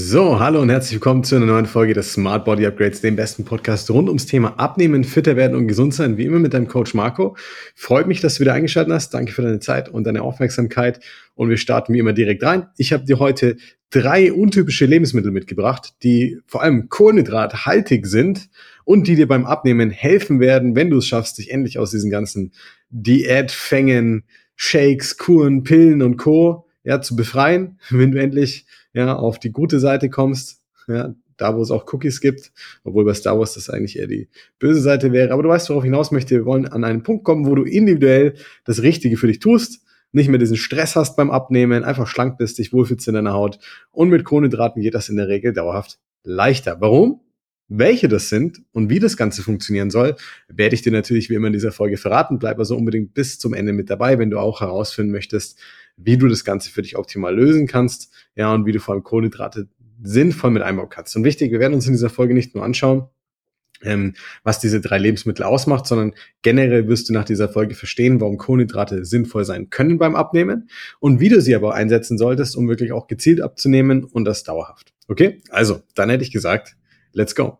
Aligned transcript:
So, 0.00 0.38
hallo 0.38 0.62
und 0.62 0.70
herzlich 0.70 0.92
willkommen 0.92 1.24
zu 1.24 1.34
einer 1.34 1.46
neuen 1.46 1.66
Folge 1.66 1.92
des 1.92 2.12
Smart 2.12 2.44
Body 2.44 2.64
Upgrades, 2.64 3.00
dem 3.00 3.16
besten 3.16 3.44
Podcast 3.44 3.90
rund 3.90 4.06
ums 4.06 4.26
Thema 4.26 4.50
Abnehmen, 4.56 5.02
fitter 5.02 5.34
werden 5.34 5.56
und 5.56 5.66
gesund 5.66 5.92
sein, 5.92 6.16
wie 6.16 6.24
immer 6.24 6.38
mit 6.38 6.54
deinem 6.54 6.68
Coach 6.68 6.94
Marco. 6.94 7.36
Freut 7.74 8.06
mich, 8.06 8.20
dass 8.20 8.36
du 8.36 8.42
wieder 8.42 8.52
eingeschaltet 8.52 8.94
hast. 8.94 9.12
Danke 9.12 9.32
für 9.32 9.42
deine 9.42 9.58
Zeit 9.58 9.88
und 9.88 10.04
deine 10.04 10.22
Aufmerksamkeit. 10.22 11.00
Und 11.34 11.50
wir 11.50 11.56
starten 11.56 11.94
wie 11.94 11.98
immer 11.98 12.12
direkt 12.12 12.44
rein. 12.44 12.68
Ich 12.76 12.92
habe 12.92 13.06
dir 13.06 13.18
heute 13.18 13.56
drei 13.90 14.32
untypische 14.32 14.86
Lebensmittel 14.86 15.32
mitgebracht, 15.32 15.94
die 16.04 16.38
vor 16.46 16.62
allem 16.62 16.88
kohlenhydrathaltig 16.88 18.06
sind 18.06 18.50
und 18.84 19.08
die 19.08 19.16
dir 19.16 19.26
beim 19.26 19.46
Abnehmen 19.46 19.90
helfen 19.90 20.38
werden, 20.38 20.76
wenn 20.76 20.90
du 20.90 20.98
es 20.98 21.08
schaffst, 21.08 21.38
dich 21.38 21.50
endlich 21.50 21.80
aus 21.80 21.90
diesen 21.90 22.12
ganzen 22.12 22.52
Diätfängen, 22.90 24.22
Shakes, 24.54 25.16
Kuren, 25.16 25.64
Pillen 25.64 26.02
und 26.02 26.18
Co. 26.18 26.67
Ja, 26.88 27.02
zu 27.02 27.16
befreien, 27.16 27.78
wenn 27.90 28.12
du 28.12 28.18
endlich 28.18 28.64
ja, 28.94 29.14
auf 29.14 29.38
die 29.38 29.52
gute 29.52 29.78
Seite 29.78 30.08
kommst, 30.08 30.62
ja, 30.86 31.14
da 31.36 31.54
wo 31.54 31.60
es 31.60 31.70
auch 31.70 31.92
Cookies 31.92 32.22
gibt, 32.22 32.50
obwohl 32.82 33.04
bei 33.04 33.12
Star 33.12 33.38
Wars 33.38 33.52
das 33.52 33.68
eigentlich 33.68 33.98
eher 33.98 34.06
die 34.06 34.28
böse 34.58 34.80
Seite 34.80 35.12
wäre. 35.12 35.32
Aber 35.34 35.42
du 35.42 35.50
weißt, 35.50 35.68
worauf 35.68 35.84
ich 35.84 35.88
hinaus 35.88 36.10
möchte. 36.12 36.34
Wir 36.34 36.46
wollen 36.46 36.66
an 36.66 36.84
einen 36.84 37.02
Punkt 37.02 37.24
kommen, 37.24 37.46
wo 37.46 37.54
du 37.54 37.64
individuell 37.64 38.34
das 38.64 38.82
Richtige 38.82 39.18
für 39.18 39.26
dich 39.26 39.38
tust, 39.38 39.82
nicht 40.12 40.30
mehr 40.30 40.38
diesen 40.38 40.56
Stress 40.56 40.96
hast 40.96 41.14
beim 41.14 41.30
Abnehmen, 41.30 41.84
einfach 41.84 42.06
schlank 42.06 42.38
bist, 42.38 42.58
dich 42.58 42.72
wohlfühlst 42.72 43.06
in 43.06 43.14
deiner 43.14 43.34
Haut. 43.34 43.58
Und 43.90 44.08
mit 44.08 44.24
Kohlenhydraten 44.24 44.80
geht 44.80 44.94
das 44.94 45.10
in 45.10 45.16
der 45.16 45.28
Regel 45.28 45.52
dauerhaft 45.52 45.98
leichter. 46.24 46.80
Warum? 46.80 47.20
Welche 47.68 48.08
das 48.08 48.30
sind 48.30 48.62
und 48.72 48.88
wie 48.88 48.98
das 48.98 49.18
Ganze 49.18 49.42
funktionieren 49.42 49.90
soll, 49.90 50.16
werde 50.48 50.74
ich 50.74 50.80
dir 50.80 50.90
natürlich 50.90 51.28
wie 51.28 51.34
immer 51.34 51.48
in 51.48 51.52
dieser 51.52 51.70
Folge 51.70 51.98
verraten. 51.98 52.38
Bleib 52.38 52.58
also 52.58 52.74
unbedingt 52.74 53.12
bis 53.12 53.38
zum 53.38 53.52
Ende 53.52 53.74
mit 53.74 53.90
dabei, 53.90 54.18
wenn 54.18 54.30
du 54.30 54.38
auch 54.38 54.62
herausfinden 54.62 55.12
möchtest, 55.12 55.60
wie 55.98 56.16
du 56.16 56.28
das 56.28 56.44
Ganze 56.44 56.70
für 56.70 56.82
dich 56.82 56.96
optimal 56.96 57.34
lösen 57.34 57.66
kannst, 57.66 58.12
ja, 58.34 58.54
und 58.54 58.64
wie 58.66 58.72
du 58.72 58.80
vor 58.80 58.94
allem 58.94 59.02
Kohlenhydrate 59.02 59.68
sinnvoll 60.02 60.50
mit 60.50 60.62
einbauen 60.62 60.88
kannst. 60.88 61.16
Und 61.16 61.24
wichtig, 61.24 61.50
wir 61.50 61.60
werden 61.60 61.74
uns 61.74 61.86
in 61.86 61.92
dieser 61.92 62.08
Folge 62.08 62.34
nicht 62.34 62.54
nur 62.54 62.64
anschauen, 62.64 63.08
ähm, 63.82 64.14
was 64.42 64.60
diese 64.60 64.80
drei 64.80 64.98
Lebensmittel 64.98 65.44
ausmacht, 65.44 65.86
sondern 65.86 66.14
generell 66.42 66.88
wirst 66.88 67.08
du 67.08 67.12
nach 67.12 67.24
dieser 67.24 67.48
Folge 67.48 67.74
verstehen, 67.74 68.20
warum 68.20 68.38
Kohlenhydrate 68.38 69.04
sinnvoll 69.04 69.44
sein 69.44 69.70
können 69.70 69.98
beim 69.98 70.16
Abnehmen 70.16 70.68
und 71.00 71.20
wie 71.20 71.28
du 71.28 71.40
sie 71.40 71.54
aber 71.54 71.74
einsetzen 71.74 72.18
solltest, 72.18 72.56
um 72.56 72.68
wirklich 72.68 72.92
auch 72.92 73.06
gezielt 73.06 73.40
abzunehmen 73.40 74.04
und 74.04 74.24
das 74.24 74.44
dauerhaft. 74.44 74.92
Okay? 75.08 75.42
Also, 75.50 75.82
dann 75.94 76.10
hätte 76.10 76.24
ich 76.24 76.32
gesagt, 76.32 76.76
let's 77.12 77.34
go. 77.34 77.58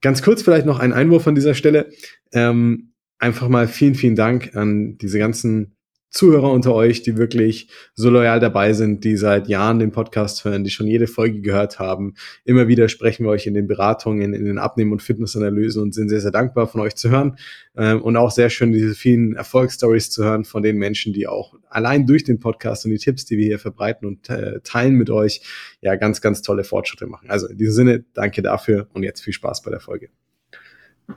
Ganz 0.00 0.22
kurz 0.22 0.42
vielleicht 0.42 0.66
noch 0.66 0.78
ein 0.78 0.92
Einwurf 0.92 1.26
an 1.26 1.34
dieser 1.34 1.54
Stelle. 1.54 1.90
Ähm, 2.32 2.92
einfach 3.18 3.48
mal 3.48 3.68
vielen, 3.68 3.94
vielen 3.94 4.16
Dank 4.16 4.56
an 4.56 4.96
diese 4.98 5.18
ganzen 5.18 5.76
Zuhörer 6.10 6.50
unter 6.50 6.74
euch, 6.74 7.02
die 7.02 7.16
wirklich 7.16 7.68
so 7.94 8.10
loyal 8.10 8.40
dabei 8.40 8.72
sind, 8.72 9.04
die 9.04 9.16
seit 9.16 9.48
Jahren 9.48 9.78
den 9.78 9.92
Podcast 9.92 10.44
hören, 10.44 10.64
die 10.64 10.70
schon 10.70 10.88
jede 10.88 11.06
Folge 11.06 11.40
gehört 11.40 11.78
haben. 11.78 12.14
Immer 12.44 12.66
wieder 12.66 12.88
sprechen 12.88 13.24
wir 13.24 13.30
euch 13.30 13.46
in 13.46 13.54
den 13.54 13.68
Beratungen, 13.68 14.34
in 14.34 14.44
den 14.44 14.58
Abnehmen- 14.58 14.92
und 14.92 15.02
Fitnessanalysen 15.02 15.80
und 15.82 15.94
sind 15.94 16.08
sehr, 16.08 16.20
sehr 16.20 16.32
dankbar 16.32 16.66
von 16.66 16.80
euch 16.80 16.96
zu 16.96 17.10
hören. 17.10 17.36
Ähm, 17.76 18.02
und 18.02 18.16
auch 18.16 18.32
sehr 18.32 18.50
schön, 18.50 18.72
diese 18.72 18.94
vielen 18.94 19.36
Erfolgsstories 19.36 20.10
zu 20.10 20.24
hören 20.24 20.44
von 20.44 20.62
den 20.62 20.76
Menschen, 20.76 21.12
die 21.12 21.28
auch 21.28 21.54
allein 21.68 22.06
durch 22.06 22.24
den 22.24 22.40
Podcast 22.40 22.84
und 22.84 22.90
die 22.90 22.98
Tipps, 22.98 23.24
die 23.24 23.38
wir 23.38 23.46
hier 23.46 23.60
verbreiten 23.60 24.08
und 24.08 24.28
äh, 24.28 24.60
teilen 24.64 24.96
mit 24.96 25.10
euch, 25.10 25.42
ja, 25.80 25.94
ganz, 25.94 26.20
ganz 26.20 26.42
tolle 26.42 26.64
Fortschritte 26.64 27.06
machen. 27.06 27.30
Also 27.30 27.46
in 27.46 27.56
diesem 27.56 27.74
Sinne, 27.74 28.04
danke 28.14 28.42
dafür 28.42 28.88
und 28.92 29.04
jetzt 29.04 29.20
viel 29.20 29.32
Spaß 29.32 29.62
bei 29.62 29.70
der 29.70 29.80
Folge. 29.80 30.08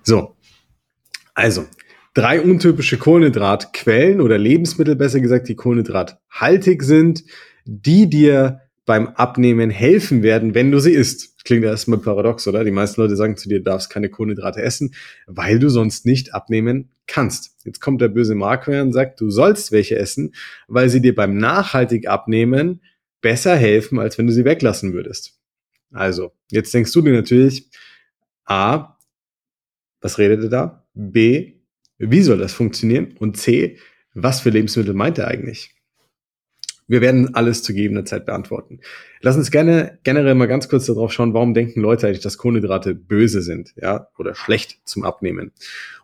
So. 0.04 0.36
Also, 1.36 1.66
drei 2.14 2.42
untypische 2.42 2.98
Kohlenhydratquellen 2.98 4.22
oder 4.22 4.38
Lebensmittel, 4.38 4.96
besser 4.96 5.20
gesagt, 5.20 5.48
die 5.48 5.56
kohlenhydrathaltig 5.56 6.84
sind, 6.84 7.24
die 7.66 8.10
dir 8.10 8.62
beim 8.86 9.08
Abnehmen 9.08 9.70
helfen 9.70 10.24
werden, 10.24 10.56
wenn 10.56 10.72
du 10.72 10.80
sie 10.80 10.92
isst. 10.92 11.44
Klingt 11.46 11.64
erstmal 11.64 12.00
paradox, 12.00 12.48
oder? 12.48 12.64
Die 12.64 12.72
meisten 12.72 13.02
Leute 13.02 13.16
sagen 13.16 13.38
zu 13.38 13.50
dir, 13.50 13.60
du 13.60 13.64
darfst 13.64 13.90
keine 13.90 14.10
Kohlenhydrate 14.10 14.62
essen, 14.62 14.94
weil 15.26 15.60
du 15.60 15.70
sonst 15.70 16.06
nicht 16.06 16.34
abnehmen 16.34 16.92
kannst. 17.08 17.56
Jetzt 17.66 17.80
kommt 17.80 18.02
der 18.02 18.10
böse 18.10 18.36
Marco 18.36 18.72
und 18.72 18.94
sagt, 18.94 19.20
du 19.20 19.30
sollst 19.30 19.72
welche 19.72 19.98
essen, 19.98 20.34
weil 20.68 20.90
sie 20.90 21.02
dir 21.02 21.16
beim 21.16 21.38
nachhaltig 21.38 22.08
Abnehmen 22.08 22.82
besser 23.22 23.56
helfen, 23.56 24.00
als 24.00 24.18
wenn 24.18 24.28
du 24.28 24.34
sie 24.34 24.46
weglassen 24.46 24.94
würdest. 24.94 25.38
Also, 25.92 26.34
jetzt 26.50 26.74
denkst 26.74 26.92
du 26.92 27.02
dir 27.02 27.14
natürlich, 27.14 27.70
A, 28.46 28.98
was 30.02 30.18
redet 30.18 30.44
er 30.44 30.50
da? 30.50 30.86
B, 30.94 31.53
wie 32.12 32.22
soll 32.22 32.38
das 32.38 32.54
funktionieren? 32.54 33.16
Und 33.20 33.38
C, 33.38 33.78
was 34.14 34.42
für 34.42 34.50
Lebensmittel 34.50 34.94
meint 34.94 35.18
er 35.18 35.28
eigentlich? 35.28 35.72
Wir 36.88 37.02
werden 37.02 37.34
alles 37.34 37.64
zu 37.64 37.74
gegebener 37.74 38.06
Zeit 38.06 38.26
beantworten. 38.26 38.82
Lass 39.22 39.38
uns 39.38 39.52
gerne 39.52 40.00
generell 40.04 40.36
mal 40.36 40.48
ganz 40.48 40.68
kurz 40.68 40.86
darauf 40.86 41.14
schauen, 41.14 41.34
warum 41.34 41.54
denken 41.54 41.80
Leute 41.80 42.08
eigentlich, 42.08 42.22
dass 42.22 42.38
Kohlenhydrate 42.38 42.94
böse 42.94 43.42
sind, 43.42 43.74
ja, 43.82 44.08
oder 44.18 44.36
schlecht 44.36 44.80
zum 44.84 45.04
Abnehmen. 45.04 45.52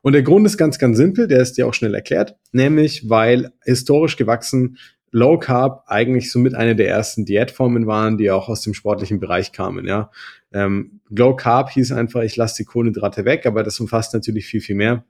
Und 0.02 0.14
der 0.14 0.24
Grund 0.24 0.46
ist 0.46 0.58
ganz, 0.58 0.80
ganz 0.80 0.98
simpel, 0.98 1.28
der 1.28 1.42
ist 1.42 1.58
dir 1.58 1.68
auch 1.68 1.74
schnell 1.74 1.94
erklärt, 1.94 2.38
nämlich 2.54 3.10
weil 3.10 3.52
historisch 3.64 4.16
gewachsen 4.16 4.78
Low 5.12 5.40
Carb 5.40 5.84
eigentlich 5.88 6.32
somit 6.32 6.54
eine 6.54 6.76
der 6.76 6.88
ersten 6.88 7.26
Diätformen 7.26 7.88
waren, 7.88 8.18
die 8.18 8.32
auch 8.32 8.48
aus 8.48 8.62
dem 8.62 8.74
sportlichen 8.74 9.20
Bereich 9.20 9.52
kamen, 9.52 9.86
ja. 9.86 10.12
Ähm, 10.54 11.02
Low 11.10 11.36
Carb 11.36 11.72
hieß 11.72 11.92
einfach, 11.92 12.22
ich 12.22 12.36
lasse 12.38 12.58
die 12.58 12.66
Kohlenhydrate 12.66 13.26
weg, 13.26 13.46
aber 13.46 13.64
das 13.64 13.80
umfasst 13.80 14.14
natürlich 14.14 14.46
viel, 14.46 14.62
viel 14.62 14.76
mehr. 14.76 15.04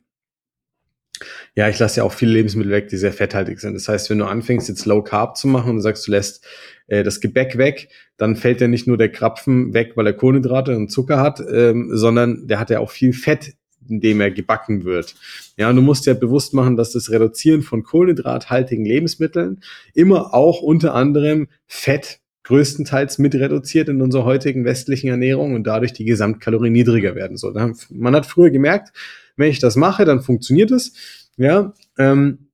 Ja, 1.56 1.70
ich 1.70 1.80
lasse 1.80 1.98
ja 1.98 2.04
auch 2.04 2.14
viele 2.14 2.34
Lebensmittel 2.34 2.72
weg, 2.72 2.88
die 2.88 2.98
sehr 2.98 3.14
fetthaltig 3.14 3.60
sind. 3.60 3.74
Das 3.74 3.88
heißt, 3.88 4.10
wenn 4.10 4.20
du 4.20 4.26
anfängst, 4.26 4.70
jetzt 4.70 4.86
Low 4.86 5.02
Carb 5.02 5.38
zu 5.38 5.48
machen 5.48 5.72
und 5.72 5.82
sagst, 5.82 6.08
du 6.08 6.12
lässt 6.12 6.46
äh, 6.88 7.04
das 7.04 7.20
Gebäck 7.20 7.58
weg, 7.58 7.90
dann 8.18 8.36
fällt 8.36 8.62
ja 8.62 8.68
nicht 8.68 8.88
nur 8.88 8.98
der 8.98 9.12
Krapfen 9.12 9.74
weg, 9.74 9.94
weil 9.96 10.08
er 10.08 10.14
Kohlenhydrate 10.14 10.76
und 10.76 10.90
Zucker 10.90 11.22
hat, 11.22 11.42
ähm, 11.52 11.90
sondern 11.94 12.48
der 12.48 12.60
hat 12.60 12.70
ja 12.70 12.80
auch 12.80 12.92
viel 12.92 13.14
Fett, 13.14 13.54
in 13.88 14.02
dem 14.02 14.22
er 14.22 14.32
gebacken 14.32 14.84
wird. 14.84 15.16
Ja, 15.58 15.70
und 15.70 15.76
du 15.76 15.82
musst 15.82 16.06
ja 16.06 16.14
bewusst 16.14 16.54
machen, 16.54 16.76
dass 16.76 16.92
das 16.92 17.10
Reduzieren 17.10 17.62
von 17.62 17.84
kohlenhydrathaltigen 17.84 18.86
Lebensmitteln 18.86 19.62
immer 19.94 20.34
auch 20.34 20.62
unter 20.62 20.94
anderem 20.94 21.48
Fett 21.66 22.20
größtenteils 22.50 23.20
mit 23.20 23.36
reduziert 23.36 23.90
in 23.90 24.02
unserer 24.02 24.26
heutigen 24.26 24.66
westlichen 24.66 25.08
Ernährung 25.08 25.54
und 25.54 25.66
dadurch 25.66 25.94
die 25.94 26.04
Gesamtkalorien 26.04 26.74
niedriger 26.74 27.14
werden 27.14 27.38
soll. 27.38 27.54
Man 27.92 28.16
hat 28.16 28.26
früher 28.26 28.50
gemerkt, 28.50 28.92
wenn 29.38 29.52
ich 29.52 29.60
das 29.60 29.76
mache, 29.76 30.04
dann 30.04 30.22
funktioniert 30.22 30.72
es. 30.72 31.30
Ja, 31.38 31.74
ähm, 32.00 32.50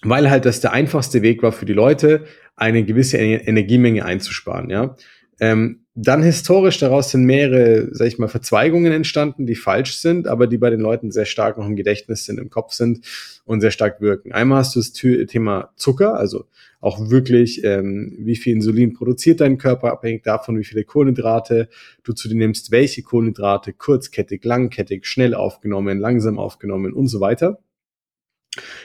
weil 0.00 0.30
halt 0.30 0.46
das 0.46 0.60
der 0.60 0.72
einfachste 0.72 1.20
Weg 1.20 1.42
war 1.42 1.52
für 1.52 1.66
die 1.66 1.74
Leute, 1.74 2.24
eine 2.56 2.84
gewisse 2.84 3.18
Energiemenge 3.18 4.02
einzusparen. 4.04 4.70
Ja, 4.70 4.96
ähm, 5.40 5.84
dann 6.00 6.22
historisch 6.22 6.78
daraus 6.78 7.10
sind 7.10 7.24
mehrere, 7.24 7.88
sag 7.90 8.06
ich 8.06 8.18
mal, 8.18 8.28
Verzweigungen 8.28 8.92
entstanden, 8.92 9.46
die 9.46 9.56
falsch 9.56 9.96
sind, 9.96 10.28
aber 10.28 10.46
die 10.46 10.58
bei 10.58 10.70
den 10.70 10.78
Leuten 10.78 11.10
sehr 11.10 11.24
stark 11.24 11.58
noch 11.58 11.66
im 11.66 11.74
Gedächtnis 11.74 12.24
sind, 12.24 12.38
im 12.38 12.50
Kopf 12.50 12.72
sind 12.72 13.04
und 13.44 13.60
sehr 13.60 13.72
stark 13.72 14.00
wirken. 14.00 14.30
Einmal 14.30 14.58
hast 14.58 14.76
du 14.76 14.80
das 14.80 14.92
Thema 14.92 15.72
Zucker, 15.74 16.14
also 16.14 16.44
auch 16.80 17.10
wirklich, 17.10 17.64
ähm, 17.64 18.16
wie 18.20 18.36
viel 18.36 18.54
Insulin 18.54 18.92
produziert 18.92 19.40
dein 19.40 19.58
Körper, 19.58 19.90
abhängig 19.90 20.22
davon, 20.22 20.56
wie 20.56 20.64
viele 20.64 20.84
Kohlenhydrate 20.84 21.68
du 22.04 22.12
zu 22.12 22.28
dir 22.28 22.36
nimmst, 22.36 22.70
welche 22.70 23.02
Kohlenhydrate, 23.02 23.72
kurzkettig, 23.72 24.44
langkettig, 24.44 25.04
schnell 25.04 25.34
aufgenommen, 25.34 25.98
langsam 25.98 26.38
aufgenommen 26.38 26.92
und 26.92 27.08
so 27.08 27.18
weiter. 27.20 27.58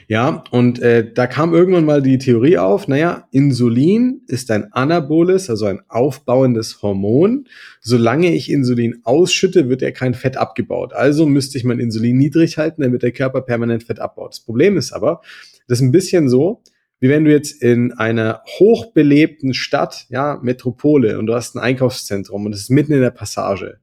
Ja, 0.08 0.44
und 0.52 0.80
äh, 0.80 1.14
da 1.14 1.28
kam 1.28 1.54
irgendwann 1.54 1.86
mal 1.86 2.02
die 2.02 2.18
Theorie 2.18 2.58
auf, 2.58 2.88
naja, 2.88 3.28
Insulin 3.32 4.22
ist 4.28 4.52
ein 4.52 4.72
anaboles, 4.74 5.50
also 5.50 5.66
ein 5.66 5.82
aufbauendes 5.88 6.82
Hormon. 6.82 7.48
Solange 7.82 8.34
ich 8.34 8.52
Insulin 8.52 9.02
ausschütte, 9.04 9.70
wird 9.70 9.82
er 9.82 9.92
kein 9.92 10.14
Fett 10.14 10.38
abgebaut. 10.38 10.94
Also 10.94 11.26
müsste 11.26 11.58
ich 11.58 11.64
mein 11.64 11.80
Insulin 11.80 12.18
niedrig 12.18 12.58
halten, 12.58 12.82
damit 12.82 13.04
der 13.04 13.12
Körper 13.12 13.42
permanent 13.42 13.84
Fett 13.84 14.00
abbaut. 14.00 14.34
Das 14.34 14.40
Problem 14.42 14.78
ist 14.78 14.92
aber, 14.92 15.22
das 15.68 15.80
ist 15.80 15.86
ein 15.86 15.92
bisschen 15.92 16.28
so, 16.30 16.62
wie 17.00 17.10
wenn 17.10 17.26
du 17.26 17.32
jetzt 17.32 17.62
in 17.62 17.92
einer 17.94 18.42
hochbelebten 18.60 19.54
Stadt, 19.54 20.06
ja, 20.10 20.40
Metropole, 20.42 21.20
und 21.20 21.28
du 21.28 21.34
hast 21.34 21.56
ein 21.56 21.60
Einkaufszentrum 21.60 22.46
und 22.46 22.54
es 22.54 22.62
ist 22.62 22.70
mitten 22.70 22.94
in 22.94 23.02
der 23.02 23.12
Passage. 23.12 23.80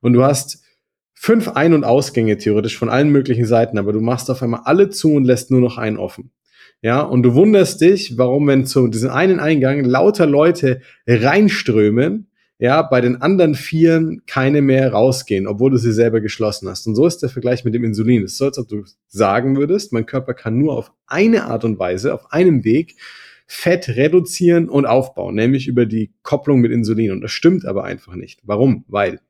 Und 0.00 0.14
du 0.14 0.24
hast 0.24 0.61
fünf 1.22 1.46
Ein- 1.50 1.72
und 1.72 1.84
Ausgänge 1.84 2.36
theoretisch 2.36 2.76
von 2.76 2.88
allen 2.88 3.10
möglichen 3.10 3.46
Seiten, 3.46 3.78
aber 3.78 3.92
du 3.92 4.00
machst 4.00 4.28
auf 4.28 4.42
einmal 4.42 4.62
alle 4.64 4.90
zu 4.90 5.12
und 5.12 5.22
lässt 5.22 5.52
nur 5.52 5.60
noch 5.60 5.78
einen 5.78 5.96
offen. 5.96 6.32
Ja, 6.82 7.00
und 7.02 7.22
du 7.22 7.34
wunderst 7.34 7.80
dich, 7.80 8.18
warum, 8.18 8.48
wenn 8.48 8.66
zu 8.66 8.88
diesem 8.88 9.10
einen 9.10 9.38
Eingang 9.38 9.84
lauter 9.84 10.26
Leute 10.26 10.80
reinströmen, 11.06 12.26
ja, 12.58 12.82
bei 12.82 13.00
den 13.00 13.22
anderen 13.22 13.54
Vieren 13.54 14.22
keine 14.26 14.62
mehr 14.62 14.92
rausgehen, 14.92 15.46
obwohl 15.46 15.70
du 15.70 15.76
sie 15.76 15.92
selber 15.92 16.20
geschlossen 16.20 16.68
hast. 16.68 16.88
Und 16.88 16.96
so 16.96 17.06
ist 17.06 17.18
der 17.18 17.28
Vergleich 17.28 17.64
mit 17.64 17.74
dem 17.74 17.84
Insulin. 17.84 18.24
Es 18.24 18.32
ist 18.32 18.38
so, 18.38 18.46
als 18.46 18.58
ob 18.58 18.66
du 18.66 18.82
sagen 19.06 19.56
würdest, 19.56 19.92
mein 19.92 20.06
Körper 20.06 20.34
kann 20.34 20.58
nur 20.58 20.76
auf 20.76 20.90
eine 21.06 21.44
Art 21.44 21.64
und 21.64 21.78
Weise, 21.78 22.14
auf 22.14 22.32
einem 22.32 22.64
Weg 22.64 22.96
Fett 23.46 23.90
reduzieren 23.90 24.68
und 24.68 24.86
aufbauen, 24.86 25.36
nämlich 25.36 25.68
über 25.68 25.86
die 25.86 26.10
Kopplung 26.24 26.60
mit 26.60 26.72
Insulin. 26.72 27.12
Und 27.12 27.20
das 27.20 27.30
stimmt 27.30 27.64
aber 27.64 27.84
einfach 27.84 28.16
nicht. 28.16 28.40
Warum? 28.42 28.84
Weil 28.88 29.20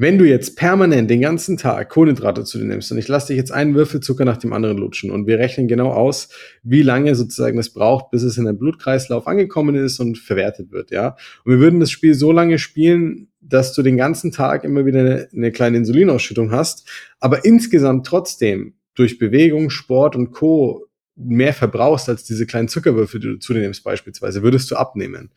Wenn 0.00 0.16
du 0.16 0.24
jetzt 0.24 0.56
permanent 0.56 1.10
den 1.10 1.20
ganzen 1.20 1.56
Tag 1.56 1.88
Kohlenhydrate 1.88 2.44
zu 2.44 2.58
dir 2.58 2.66
nimmst 2.66 2.92
und 2.92 2.98
ich 2.98 3.08
lasse 3.08 3.26
dich 3.26 3.36
jetzt 3.36 3.50
einen 3.50 3.74
Würfelzucker 3.74 4.24
nach 4.24 4.36
dem 4.36 4.52
anderen 4.52 4.78
lutschen 4.78 5.10
und 5.10 5.26
wir 5.26 5.40
rechnen 5.40 5.66
genau 5.66 5.90
aus, 5.90 6.28
wie 6.62 6.82
lange 6.82 7.16
sozusagen 7.16 7.58
es 7.58 7.72
braucht, 7.72 8.12
bis 8.12 8.22
es 8.22 8.38
in 8.38 8.44
den 8.44 8.56
Blutkreislauf 8.56 9.26
angekommen 9.26 9.74
ist 9.74 9.98
und 9.98 10.16
verwertet 10.16 10.70
wird, 10.70 10.92
ja. 10.92 11.16
Und 11.44 11.50
wir 11.50 11.58
würden 11.58 11.80
das 11.80 11.90
Spiel 11.90 12.14
so 12.14 12.30
lange 12.30 12.60
spielen, 12.60 13.32
dass 13.40 13.74
du 13.74 13.82
den 13.82 13.96
ganzen 13.96 14.30
Tag 14.30 14.62
immer 14.62 14.86
wieder 14.86 15.00
eine, 15.00 15.28
eine 15.34 15.50
kleine 15.50 15.78
Insulinausschüttung 15.78 16.52
hast, 16.52 16.88
aber 17.18 17.44
insgesamt 17.44 18.06
trotzdem 18.06 18.74
durch 18.94 19.18
Bewegung, 19.18 19.68
Sport 19.68 20.14
und 20.14 20.30
Co. 20.30 20.86
mehr 21.16 21.54
verbrauchst 21.54 22.08
als 22.08 22.22
diese 22.22 22.46
kleinen 22.46 22.68
Zuckerwürfel, 22.68 23.18
die 23.18 23.26
du 23.26 23.38
zu 23.40 23.52
dir 23.52 23.62
nimmst 23.62 23.82
beispielsweise, 23.82 24.44
würdest 24.44 24.70
du 24.70 24.76
abnehmen. 24.76 25.32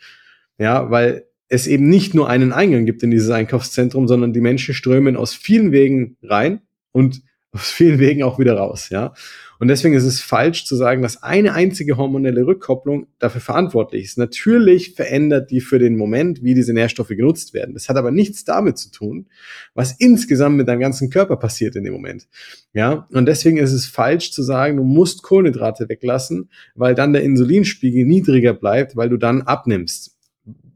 Ja, 0.59 0.91
weil 0.91 1.25
es 1.51 1.67
eben 1.67 1.89
nicht 1.89 2.13
nur 2.13 2.29
einen 2.29 2.53
Eingang 2.53 2.85
gibt 2.85 3.03
in 3.03 3.11
dieses 3.11 3.29
Einkaufszentrum, 3.29 4.07
sondern 4.07 4.31
die 4.31 4.39
Menschen 4.39 4.73
strömen 4.73 5.17
aus 5.17 5.33
vielen 5.33 5.73
Wegen 5.73 6.15
rein 6.23 6.61
und 6.93 7.21
aus 7.51 7.69
vielen 7.69 7.99
Wegen 7.99 8.23
auch 8.23 8.39
wieder 8.39 8.55
raus, 8.55 8.87
ja. 8.89 9.13
Und 9.59 9.67
deswegen 9.67 9.93
ist 9.93 10.05
es 10.05 10.21
falsch 10.21 10.65
zu 10.65 10.77
sagen, 10.77 11.01
dass 11.01 11.21
eine 11.21 11.53
einzige 11.53 11.97
hormonelle 11.97 12.47
Rückkopplung 12.47 13.07
dafür 13.19 13.41
verantwortlich 13.41 14.05
ist. 14.05 14.17
Natürlich 14.17 14.95
verändert 14.95 15.51
die 15.51 15.59
für 15.59 15.77
den 15.77 15.97
Moment, 15.97 16.41
wie 16.41 16.55
diese 16.55 16.73
Nährstoffe 16.73 17.09
genutzt 17.09 17.53
werden. 17.53 17.73
Das 17.73 17.89
hat 17.89 17.97
aber 17.97 18.11
nichts 18.11 18.45
damit 18.45 18.77
zu 18.77 18.89
tun, 18.89 19.27
was 19.75 19.91
insgesamt 19.99 20.55
mit 20.55 20.69
deinem 20.69 20.79
ganzen 20.79 21.09
Körper 21.09 21.35
passiert 21.35 21.75
in 21.75 21.83
dem 21.83 21.93
Moment. 21.93 22.27
Ja. 22.73 23.07
Und 23.11 23.27
deswegen 23.27 23.57
ist 23.57 23.73
es 23.73 23.85
falsch 23.85 24.31
zu 24.31 24.41
sagen, 24.41 24.77
du 24.77 24.83
musst 24.83 25.21
Kohlenhydrate 25.21 25.89
weglassen, 25.89 26.49
weil 26.73 26.95
dann 26.95 27.13
der 27.13 27.21
Insulinspiegel 27.21 28.05
niedriger 28.05 28.53
bleibt, 28.53 28.95
weil 28.95 29.09
du 29.09 29.17
dann 29.17 29.41
abnimmst 29.43 30.10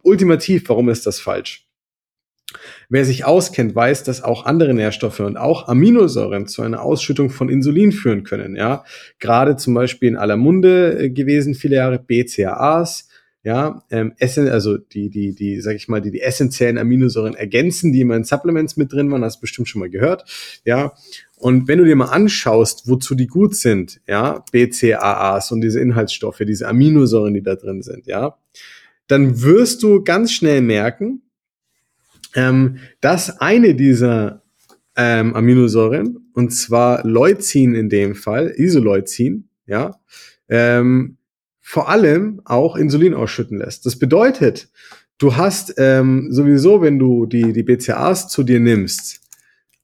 ultimativ, 0.05 0.69
warum 0.69 0.89
ist 0.89 1.05
das 1.05 1.19
falsch? 1.19 1.65
Wer 2.89 3.05
sich 3.05 3.25
auskennt, 3.25 3.75
weiß, 3.75 4.03
dass 4.03 4.23
auch 4.23 4.45
andere 4.45 4.73
Nährstoffe 4.73 5.19
und 5.19 5.37
auch 5.37 5.67
Aminosäuren 5.67 6.47
zu 6.47 6.61
einer 6.61 6.81
Ausschüttung 6.81 7.29
von 7.29 7.49
Insulin 7.49 7.91
führen 7.91 8.23
können. 8.23 8.55
Ja, 8.55 8.83
gerade 9.19 9.55
zum 9.57 9.73
Beispiel 9.73 10.09
in 10.09 10.17
aller 10.17 10.37
Munde 10.37 10.97
äh, 10.99 11.09
gewesen 11.09 11.55
viele 11.55 11.77
Jahre 11.77 11.99
BCAAs. 11.99 13.09
Ja, 13.43 13.83
ähm, 13.91 14.13
essen, 14.17 14.49
also 14.49 14.75
die, 14.75 15.11
die, 15.11 15.35
die, 15.35 15.61
sag 15.61 15.75
ich 15.75 15.87
mal, 15.87 16.01
die, 16.01 16.09
die 16.09 16.21
essentiellen 16.21 16.79
Aminosäuren 16.79 17.35
ergänzen, 17.35 17.93
die 17.93 18.01
immer 18.01 18.15
in 18.15 18.23
Supplements 18.23 18.75
mit 18.75 18.91
drin 18.91 19.11
waren, 19.11 19.23
hast 19.23 19.37
du 19.37 19.41
bestimmt 19.41 19.69
schon 19.69 19.81
mal 19.81 19.89
gehört. 19.89 20.25
Ja, 20.65 20.93
und 21.35 21.67
wenn 21.67 21.77
du 21.77 21.85
dir 21.85 21.95
mal 21.95 22.05
anschaust, 22.05 22.87
wozu 22.87 23.13
die 23.13 23.27
gut 23.27 23.55
sind, 23.55 24.01
ja, 24.07 24.43
BCAAs 24.51 25.51
und 25.51 25.61
diese 25.61 25.79
Inhaltsstoffe, 25.79 26.41
diese 26.47 26.67
Aminosäuren, 26.67 27.35
die 27.35 27.43
da 27.43 27.53
drin 27.53 27.83
sind, 27.83 28.07
ja, 28.07 28.35
dann 29.07 29.41
wirst 29.41 29.83
du 29.83 30.03
ganz 30.03 30.31
schnell 30.31 30.61
merken, 30.61 31.21
ähm, 32.35 32.77
dass 33.01 33.39
eine 33.39 33.75
dieser 33.75 34.43
ähm, 34.95 35.35
Aminosäuren, 35.35 36.29
und 36.33 36.51
zwar 36.51 37.05
Leucin 37.05 37.75
in 37.75 37.89
dem 37.89 38.15
Fall, 38.15 38.53
Isoleucin, 38.55 39.49
ja, 39.67 39.99
ähm, 40.49 41.17
vor 41.61 41.89
allem 41.89 42.41
auch 42.45 42.75
Insulin 42.75 43.13
ausschütten 43.13 43.57
lässt. 43.57 43.85
Das 43.85 43.97
bedeutet, 43.97 44.69
du 45.17 45.35
hast 45.35 45.73
ähm, 45.77 46.31
sowieso, 46.31 46.81
wenn 46.81 46.99
du 46.99 47.25
die, 47.25 47.53
die 47.53 47.63
BCAAs 47.63 48.27
zu 48.27 48.43
dir 48.43 48.59
nimmst, 48.59 49.21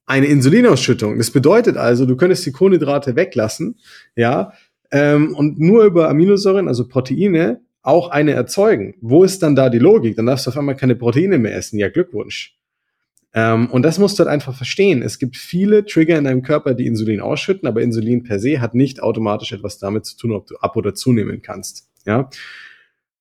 eine 0.06 0.26
Insulinausschüttung. 0.26 1.18
Das 1.18 1.30
bedeutet 1.30 1.76
also, 1.76 2.06
du 2.06 2.16
könntest 2.16 2.44
die 2.46 2.52
Kohlenhydrate 2.52 3.16
weglassen, 3.16 3.78
ja, 4.14 4.52
ähm, 4.90 5.34
und 5.34 5.58
nur 5.58 5.84
über 5.84 6.08
Aminosäuren, 6.08 6.68
also 6.68 6.86
Proteine, 6.86 7.60
auch 7.82 8.10
eine 8.10 8.32
erzeugen. 8.32 8.94
Wo 9.00 9.24
ist 9.24 9.42
dann 9.42 9.56
da 9.56 9.68
die 9.68 9.78
Logik? 9.78 10.16
Dann 10.16 10.26
darfst 10.26 10.46
du 10.46 10.50
auf 10.50 10.56
einmal 10.56 10.76
keine 10.76 10.96
Proteine 10.96 11.38
mehr 11.38 11.54
essen. 11.54 11.78
Ja, 11.78 11.88
Glückwunsch. 11.88 12.56
Ähm, 13.34 13.70
und 13.70 13.82
das 13.82 13.98
musst 13.98 14.18
du 14.18 14.24
halt 14.24 14.32
einfach 14.32 14.54
verstehen. 14.54 15.02
Es 15.02 15.18
gibt 15.18 15.36
viele 15.36 15.84
Trigger 15.84 16.18
in 16.18 16.24
deinem 16.24 16.42
Körper, 16.42 16.74
die 16.74 16.86
Insulin 16.86 17.20
ausschütten, 17.20 17.66
aber 17.66 17.82
Insulin 17.82 18.22
per 18.22 18.38
se 18.38 18.60
hat 18.60 18.74
nicht 18.74 19.02
automatisch 19.02 19.52
etwas 19.52 19.78
damit 19.78 20.04
zu 20.04 20.16
tun, 20.16 20.32
ob 20.32 20.46
du 20.46 20.56
ab- 20.56 20.76
oder 20.76 20.94
zunehmen 20.94 21.42
kannst. 21.42 21.88
Ja. 22.04 22.28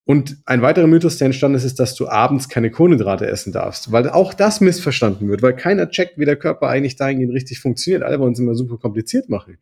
Und 0.03 0.37
ein 0.45 0.61
weiterer 0.61 0.87
Mythos, 0.87 1.17
der 1.17 1.27
entstanden 1.27 1.55
ist, 1.55 1.63
ist, 1.63 1.79
dass 1.79 1.95
du 1.95 2.09
abends 2.09 2.49
keine 2.49 2.71
Kohlenhydrate 2.71 3.27
essen 3.27 3.53
darfst, 3.53 3.91
weil 3.91 4.09
auch 4.09 4.33
das 4.33 4.59
missverstanden 4.59 5.29
wird, 5.29 5.41
weil 5.41 5.55
keiner 5.55 5.89
checkt, 5.89 6.17
wie 6.17 6.25
der 6.25 6.35
Körper 6.35 6.67
eigentlich 6.67 6.97
dahingehend 6.97 7.33
richtig 7.33 7.59
funktioniert. 7.59 8.03
Alle 8.03 8.19
wollen 8.19 8.33
es 8.33 8.39
immer 8.39 8.55
super 8.55 8.77
kompliziert 8.77 9.29
machen. 9.29 9.57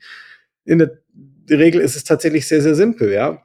In 0.66 0.80
der 0.80 0.92
Regel 1.50 1.82
ist 1.82 1.96
es 1.96 2.04
tatsächlich 2.04 2.48
sehr, 2.48 2.62
sehr 2.62 2.74
simpel, 2.74 3.12
ja. 3.12 3.44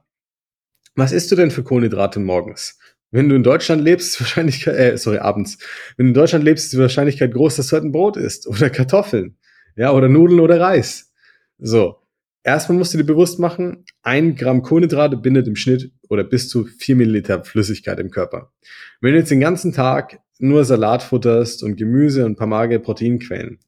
Was 0.96 1.12
isst 1.12 1.30
du 1.32 1.36
denn 1.36 1.50
für 1.50 1.64
Kohlenhydrate 1.64 2.20
morgens? 2.20 2.78
Wenn 3.10 3.28
du 3.28 3.36
in 3.36 3.42
Deutschland 3.42 3.82
lebst, 3.82 4.20
Wahrscheinlichkeit, 4.20 4.76
äh, 4.76 4.98
sorry, 4.98 5.18
abends. 5.18 5.58
Wenn 5.96 6.06
du 6.06 6.10
in 6.10 6.14
Deutschland 6.14 6.44
lebst, 6.44 6.64
ist 6.64 6.72
die 6.72 6.78
Wahrscheinlichkeit 6.78 7.32
groß, 7.32 7.56
dass 7.56 7.68
du 7.68 7.74
halt 7.74 7.84
ein 7.84 7.92
Brot 7.92 8.16
isst 8.16 8.46
oder 8.48 8.70
Kartoffeln, 8.70 9.36
ja, 9.76 9.92
oder 9.92 10.08
Nudeln 10.08 10.40
oder 10.40 10.60
Reis. 10.60 11.12
So. 11.58 12.00
Erstmal 12.46 12.76
musst 12.76 12.92
du 12.92 12.98
dir 12.98 13.04
bewusst 13.04 13.38
machen, 13.38 13.86
ein 14.02 14.36
Gramm 14.36 14.60
Kohlenhydrate 14.60 15.16
bindet 15.16 15.48
im 15.48 15.56
Schnitt 15.56 15.92
oder 16.10 16.24
bis 16.24 16.50
zu 16.50 16.66
vier 16.66 16.94
Milliliter 16.94 17.42
Flüssigkeit 17.42 17.98
im 17.98 18.10
Körper. 18.10 18.52
Wenn 19.00 19.12
du 19.12 19.18
jetzt 19.18 19.30
den 19.30 19.40
ganzen 19.40 19.72
Tag 19.72 20.20
nur 20.38 20.64
Salat 20.66 21.02
futterst 21.02 21.62
und 21.62 21.76
Gemüse 21.76 22.26
und 22.26 22.32
ein 22.32 22.36
paar 22.36 22.46
magere 22.46 22.80
Proteinquellen, 22.80 23.60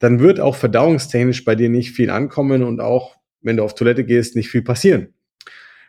dann 0.00 0.20
wird 0.20 0.38
auch 0.38 0.56
verdauungstechnisch 0.56 1.44
bei 1.44 1.54
dir 1.54 1.70
nicht 1.70 1.92
viel 1.92 2.10
ankommen 2.10 2.62
und 2.62 2.80
auch, 2.80 3.16
wenn 3.40 3.56
du 3.56 3.62
auf 3.62 3.74
Toilette 3.74 4.04
gehst, 4.04 4.36
nicht 4.36 4.50
viel 4.50 4.62
passieren. 4.62 5.14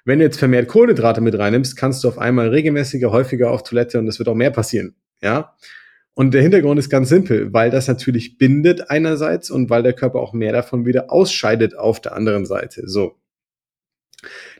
Wenn 0.06 0.20
du 0.20 0.26
jetzt 0.26 0.40
vermehrt 0.40 0.68
Kohlenhydrate 0.68 1.22
mit 1.22 1.38
reinnimmst, 1.38 1.78
kannst 1.78 2.04
du 2.04 2.08
auf 2.08 2.18
einmal 2.18 2.50
regelmäßiger, 2.50 3.12
häufiger 3.12 3.52
auf 3.52 3.64
Toilette 3.64 4.00
und 4.00 4.08
es 4.08 4.20
wird 4.20 4.30
auch 4.30 4.36
mehr 4.36 4.52
passieren. 4.52 4.96
Ja. 5.22 5.56
Und 6.14 6.34
der 6.34 6.42
Hintergrund 6.42 6.80
ist 6.80 6.90
ganz 6.90 7.10
simpel, 7.10 7.54
weil 7.54 7.70
das 7.70 7.88
natürlich 7.88 8.38
bindet 8.38 8.90
einerseits 8.90 9.50
und 9.50 9.70
weil 9.70 9.84
der 9.84 9.94
Körper 9.94 10.20
auch 10.20 10.34
mehr 10.34 10.52
davon 10.52 10.86
wieder 10.86 11.12
ausscheidet 11.12 11.78
auf 11.78 12.02
der 12.02 12.16
anderen 12.16 12.46
Seite. 12.46 12.88
So. 12.88 13.18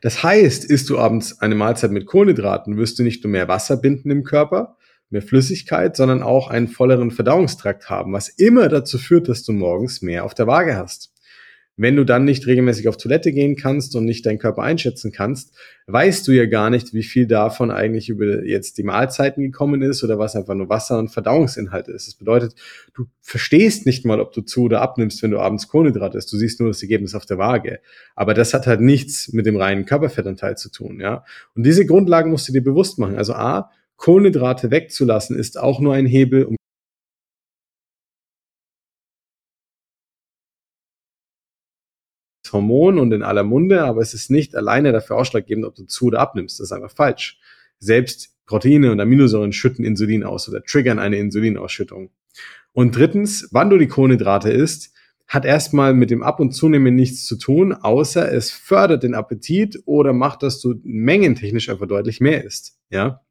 Das 0.02 0.24
heißt, 0.24 0.66
isst 0.66 0.90
du 0.90 0.98
abends 0.98 1.40
eine 1.40 1.56
Mahlzeit 1.56 1.92
mit 1.92 2.06
Kohlenhydraten, 2.06 2.78
wirst 2.78 3.00
du 3.00 3.04
nicht 3.04 3.24
nur 3.24 3.32
mehr 3.32 3.48
Wasser 3.48 3.78
binden 3.78 4.10
im 4.12 4.24
Körper, 4.24 4.78
mehr 5.10 5.22
Flüssigkeit, 5.22 5.96
sondern 5.96 6.24
auch 6.24 6.50
einen 6.50 6.68
volleren 6.68 7.12
Verdauungstrakt 7.12 7.90
haben, 7.90 8.14
was 8.14 8.30
immer 8.30 8.70
dazu 8.70 8.98
führt, 8.98 9.28
dass 9.28 9.44
du 9.44 9.52
morgens 9.52 10.02
mehr 10.02 10.24
auf 10.24 10.34
der 10.34 10.48
Waage 10.48 10.78
hast. 10.78 11.11
Wenn 11.82 11.96
du 11.96 12.04
dann 12.04 12.26
nicht 12.26 12.46
regelmäßig 12.46 12.88
auf 12.88 12.98
Toilette 12.98 13.32
gehen 13.32 13.56
kannst 13.56 13.96
und 13.96 14.06
nicht 14.06 14.24
deinen 14.28 14.38
Körper 14.38 14.62
einschätzen 14.62 15.12
kannst, 15.12 15.56
weißt 15.88 16.28
du 16.28 16.32
ja 16.32 16.46
gar 16.46 16.70
nicht, 16.70 16.94
wie 16.94 17.02
viel 17.02 17.26
davon 17.26 17.72
eigentlich 17.72 18.08
über 18.08 18.46
jetzt 18.46 18.78
die 18.78 18.84
Mahlzeiten 18.84 19.42
gekommen 19.42 19.82
ist 19.82 20.04
oder 20.04 20.20
was 20.20 20.36
einfach 20.36 20.54
nur 20.54 20.70
Wasser 20.70 21.00
und 21.00 21.10
Verdauungsinhalt 21.10 21.88
ist. 21.88 22.06
Das 22.06 22.14
bedeutet, 22.14 22.54
du 22.94 23.06
verstehst 23.20 23.88
nicht 23.88 24.06
mal, 24.06 24.20
ob 24.20 24.32
du 24.32 24.42
zu 24.42 24.66
oder 24.66 24.80
abnimmst, 24.80 25.24
wenn 25.24 25.32
du 25.32 25.40
abends 25.40 25.70
Kohlenhydrate 25.70 26.20
isst. 26.20 26.32
Du 26.32 26.38
siehst 26.38 26.60
nur 26.60 26.70
das 26.70 26.84
Ergebnis 26.84 27.16
auf 27.16 27.26
der 27.26 27.40
Waage. 27.40 27.80
Aber 28.14 28.36
das 28.36 28.54
hat 28.54 28.68
halt 28.68 28.82
nichts 28.82 29.34
mit 29.34 29.48
dem 29.48 29.56
reinen 29.56 29.86
Körperfettanteil 29.86 30.58
zu 30.58 30.70
tun, 30.70 31.00
ja. 31.00 31.26
Und 31.56 31.66
diese 31.66 31.88
Grundlagen 31.88 32.30
musst 32.30 32.48
du 32.48 32.54
dir 32.54 32.64
bewusst 32.64 33.00
machen. 33.00 33.16
Also 33.16 33.34
A, 33.34 33.72
Kohlenhydrate 33.98 34.70
wegzulassen 34.70 35.36
ist 35.36 35.60
auch 35.60 35.80
nur 35.80 35.96
ein 35.96 36.06
Hebel, 36.06 36.44
um 36.44 36.58
Hormon 42.54 43.00
und 43.00 43.12
in 43.12 43.24
aller 43.24 43.44
Munde, 43.44 43.84
aber 43.84 44.02
es 44.02 44.14
ist 44.14 44.32
nicht 44.32 44.56
alleine 44.56 44.92
dafür 44.92 45.18
ausschlaggebend, 45.18 45.66
ob 45.66 45.76
du 45.76 45.86
zu 45.86 46.08
oder 46.08 46.20
abnimmst. 46.20 46.60
Das 46.60 46.68
ist 46.68 46.72
einfach 46.72 46.92
falsch. 46.92 47.40
Selbst 47.80 48.36
Proteine 48.46 48.92
und 48.92 49.00
Aminosäuren 49.00 49.54
schütten 49.54 49.86
Insulin 49.86 50.24
aus 50.24 50.50
oder 50.50 50.64
triggern 50.64 51.00
eine 51.00 51.18
Insulinausschüttung. 51.18 52.12
Und 52.74 52.96
drittens, 52.96 53.50
wann 53.52 53.70
du 53.70 53.78
die 53.78 53.88
Kohlenhydrate 53.88 54.50
isst, 54.52 54.94
hat 55.28 55.46
erstmal 55.46 55.94
mit 55.94 56.12
dem 56.12 56.24
Ab- 56.24 56.42
und 56.42 56.52
Zunehmen 56.52 56.94
nichts 56.94 57.26
zu 57.26 57.38
tun, 57.38 57.72
außer 57.72 58.32
es 58.34 58.52
fördert 58.52 59.04
den 59.04 59.16
Appetit 59.16 59.82
oder 59.86 60.12
macht, 60.12 60.44
dass 60.44 60.60
du 60.60 60.76
mengentechnisch 60.84 61.70
einfach 61.70 61.88
deutlich 61.88 62.20
mehr 62.20 62.44
isst, 62.44 62.78
ja. 62.90 63.22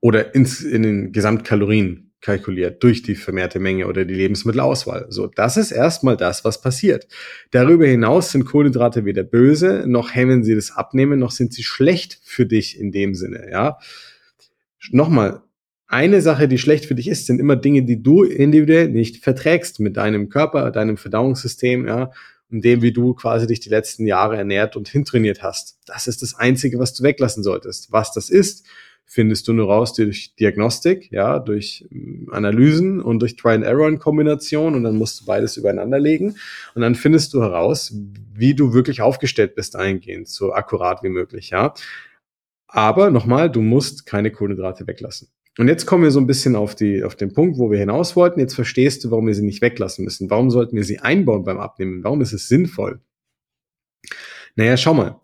Oder 0.00 0.34
ins, 0.34 0.60
in 0.60 0.82
den 0.82 1.12
Gesamtkalorien 1.12 2.07
kalkuliert 2.20 2.82
durch 2.82 3.02
die 3.02 3.14
vermehrte 3.14 3.60
Menge 3.60 3.86
oder 3.86 4.04
die 4.04 4.14
Lebensmittelauswahl. 4.14 5.06
So, 5.08 5.28
das 5.28 5.56
ist 5.56 5.70
erstmal 5.70 6.16
das, 6.16 6.44
was 6.44 6.60
passiert. 6.60 7.06
Darüber 7.50 7.86
hinaus 7.86 8.32
sind 8.32 8.44
Kohlenhydrate 8.44 9.04
weder 9.04 9.22
böse, 9.22 9.84
noch 9.86 10.14
hemmen 10.14 10.42
sie 10.42 10.54
das 10.54 10.72
Abnehmen, 10.72 11.18
noch 11.18 11.30
sind 11.30 11.52
sie 11.52 11.62
schlecht 11.62 12.20
für 12.24 12.46
dich 12.46 12.78
in 12.78 12.92
dem 12.92 13.14
Sinne, 13.14 13.48
ja. 13.50 13.78
Nochmal, 14.90 15.42
eine 15.86 16.20
Sache, 16.20 16.48
die 16.48 16.58
schlecht 16.58 16.84
für 16.84 16.94
dich 16.94 17.08
ist, 17.08 17.26
sind 17.26 17.40
immer 17.40 17.56
Dinge, 17.56 17.82
die 17.82 18.02
du 18.02 18.22
individuell 18.22 18.88
nicht 18.90 19.24
verträgst 19.24 19.80
mit 19.80 19.96
deinem 19.96 20.28
Körper, 20.28 20.70
deinem 20.70 20.98
Verdauungssystem, 20.98 21.86
ja, 21.86 22.10
und 22.50 22.64
dem, 22.64 22.82
wie 22.82 22.92
du 22.92 23.14
quasi 23.14 23.46
dich 23.46 23.60
die 23.60 23.68
letzten 23.68 24.06
Jahre 24.06 24.36
ernährt 24.36 24.76
und 24.76 24.88
hintrainiert 24.88 25.42
hast. 25.42 25.78
Das 25.86 26.06
ist 26.06 26.22
das 26.22 26.34
Einzige, 26.34 26.78
was 26.78 26.94
du 26.94 27.02
weglassen 27.02 27.42
solltest. 27.42 27.92
Was 27.92 28.12
das 28.12 28.30
ist, 28.30 28.66
findest 29.10 29.48
du 29.48 29.54
nur 29.54 29.68
raus 29.68 29.94
durch 29.94 30.34
Diagnostik, 30.36 31.10
ja, 31.10 31.38
durch 31.38 31.88
ähm, 31.90 32.28
Analysen 32.30 33.00
und 33.00 33.20
durch 33.20 33.36
Try 33.36 33.54
and 33.54 33.64
Error 33.64 33.88
in 33.88 33.98
Kombination 33.98 34.74
und 34.74 34.84
dann 34.84 34.96
musst 34.96 35.20
du 35.20 35.24
beides 35.24 35.56
übereinander 35.56 35.98
legen 35.98 36.36
und 36.74 36.82
dann 36.82 36.94
findest 36.94 37.32
du 37.32 37.42
heraus, 37.42 37.94
wie 38.34 38.54
du 38.54 38.74
wirklich 38.74 39.00
aufgestellt 39.00 39.54
bist 39.54 39.76
eingehend, 39.76 40.28
so 40.28 40.52
akkurat 40.52 41.02
wie 41.02 41.08
möglich, 41.08 41.50
ja. 41.50 41.72
Aber 42.66 43.10
nochmal, 43.10 43.50
du 43.50 43.62
musst 43.62 44.04
keine 44.04 44.30
Kohlenhydrate 44.30 44.86
weglassen. 44.86 45.28
Und 45.56 45.68
jetzt 45.68 45.86
kommen 45.86 46.04
wir 46.04 46.10
so 46.10 46.20
ein 46.20 46.26
bisschen 46.26 46.54
auf, 46.54 46.74
die, 46.74 47.02
auf 47.02 47.16
den 47.16 47.32
Punkt, 47.32 47.58
wo 47.58 47.70
wir 47.70 47.78
hinaus 47.78 48.14
wollten. 48.14 48.38
Jetzt 48.38 48.54
verstehst 48.54 49.02
du, 49.02 49.10
warum 49.10 49.26
wir 49.26 49.34
sie 49.34 49.44
nicht 49.44 49.62
weglassen 49.62 50.04
müssen. 50.04 50.30
Warum 50.30 50.50
sollten 50.50 50.76
wir 50.76 50.84
sie 50.84 51.00
einbauen 51.00 51.42
beim 51.44 51.58
Abnehmen? 51.58 52.04
Warum 52.04 52.20
ist 52.20 52.32
es 52.32 52.46
sinnvoll? 52.46 53.00
Naja, 54.54 54.76
schau 54.76 54.94
mal. 54.94 55.18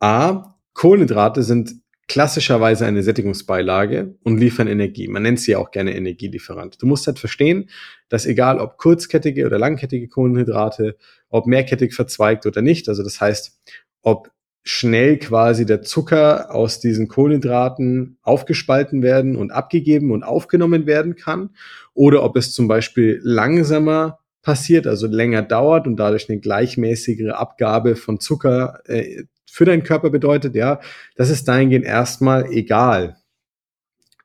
A, 0.00 0.56
Kohlenhydrate 0.74 1.42
sind 1.42 1.81
klassischerweise 2.12 2.84
eine 2.84 3.02
Sättigungsbeilage 3.02 4.16
und 4.22 4.36
liefern 4.36 4.68
Energie. 4.68 5.08
Man 5.08 5.22
nennt 5.22 5.40
sie 5.40 5.56
auch 5.56 5.70
gerne 5.70 5.96
Energielieferant. 5.96 6.76
Du 6.82 6.84
musst 6.86 7.06
halt 7.06 7.18
verstehen, 7.18 7.70
dass 8.10 8.26
egal 8.26 8.58
ob 8.58 8.76
kurzkettige 8.76 9.46
oder 9.46 9.58
langkettige 9.58 10.08
Kohlenhydrate, 10.08 10.98
ob 11.30 11.46
mehrkettig 11.46 11.94
verzweigt 11.94 12.44
oder 12.44 12.60
nicht, 12.60 12.90
also 12.90 13.02
das 13.02 13.18
heißt, 13.18 13.58
ob 14.02 14.30
schnell 14.62 15.18
quasi 15.20 15.64
der 15.64 15.80
Zucker 15.80 16.54
aus 16.54 16.80
diesen 16.80 17.08
Kohlenhydraten 17.08 18.18
aufgespalten 18.20 19.02
werden 19.02 19.34
und 19.34 19.50
abgegeben 19.50 20.10
und 20.10 20.22
aufgenommen 20.22 20.84
werden 20.84 21.16
kann 21.16 21.48
oder 21.94 22.22
ob 22.24 22.36
es 22.36 22.52
zum 22.52 22.68
Beispiel 22.68 23.20
langsamer 23.22 24.18
passiert, 24.42 24.86
also 24.86 25.06
länger 25.06 25.40
dauert 25.40 25.86
und 25.86 25.96
dadurch 25.96 26.28
eine 26.28 26.40
gleichmäßigere 26.40 27.38
Abgabe 27.38 27.96
von 27.96 28.20
Zucker 28.20 28.82
äh, 28.84 29.22
für 29.52 29.66
deinen 29.66 29.82
Körper 29.82 30.08
bedeutet, 30.08 30.54
ja, 30.54 30.80
das 31.14 31.28
ist 31.28 31.46
dahingehend 31.46 31.84
erstmal 31.84 32.50
egal. 32.50 33.18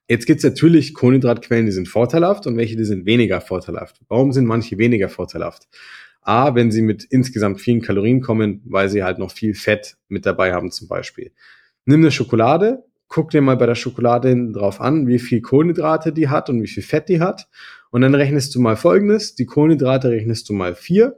Jetzt 0.07 0.25
gibt 0.25 0.37
es 0.37 0.45
natürlich 0.45 0.93
Kohlenhydratquellen, 0.93 1.65
die 1.65 1.73
sind 1.73 1.89
vorteilhaft 1.89 2.47
und 2.47 2.55
welche, 2.55 2.77
die 2.77 2.85
sind 2.85 3.05
weniger 3.05 3.41
vorteilhaft. 3.41 3.99
Warum 4.07 4.31
sind 4.31 4.45
manche 4.45 4.77
weniger 4.77 5.09
vorteilhaft? 5.09 5.67
A, 6.21 6.55
wenn 6.55 6.71
sie 6.71 6.81
mit 6.81 7.03
insgesamt 7.03 7.59
vielen 7.59 7.81
Kalorien 7.81 8.21
kommen, 8.21 8.61
weil 8.63 8.87
sie 8.87 9.03
halt 9.03 9.19
noch 9.19 9.31
viel 9.31 9.53
Fett 9.53 9.97
mit 10.07 10.25
dabei 10.25 10.53
haben 10.53 10.71
zum 10.71 10.87
Beispiel. 10.87 11.33
Nimm 11.83 11.99
eine 11.99 12.11
Schokolade, 12.11 12.85
guck 13.09 13.31
dir 13.31 13.41
mal 13.41 13.57
bei 13.57 13.65
der 13.65 13.75
Schokolade 13.75 14.29
hinten 14.29 14.53
drauf 14.53 14.79
an, 14.79 15.07
wie 15.07 15.19
viel 15.19 15.41
Kohlenhydrate 15.41 16.13
die 16.13 16.29
hat 16.29 16.49
und 16.49 16.61
wie 16.61 16.67
viel 16.67 16.83
Fett 16.83 17.09
die 17.09 17.19
hat. 17.19 17.49
Und 17.91 17.99
dann 17.99 18.15
rechnest 18.15 18.55
du 18.55 18.61
mal 18.61 18.77
folgendes, 18.77 19.35
die 19.35 19.45
Kohlenhydrate 19.45 20.09
rechnest 20.09 20.47
du 20.47 20.53
mal 20.53 20.73
vier 20.73 21.17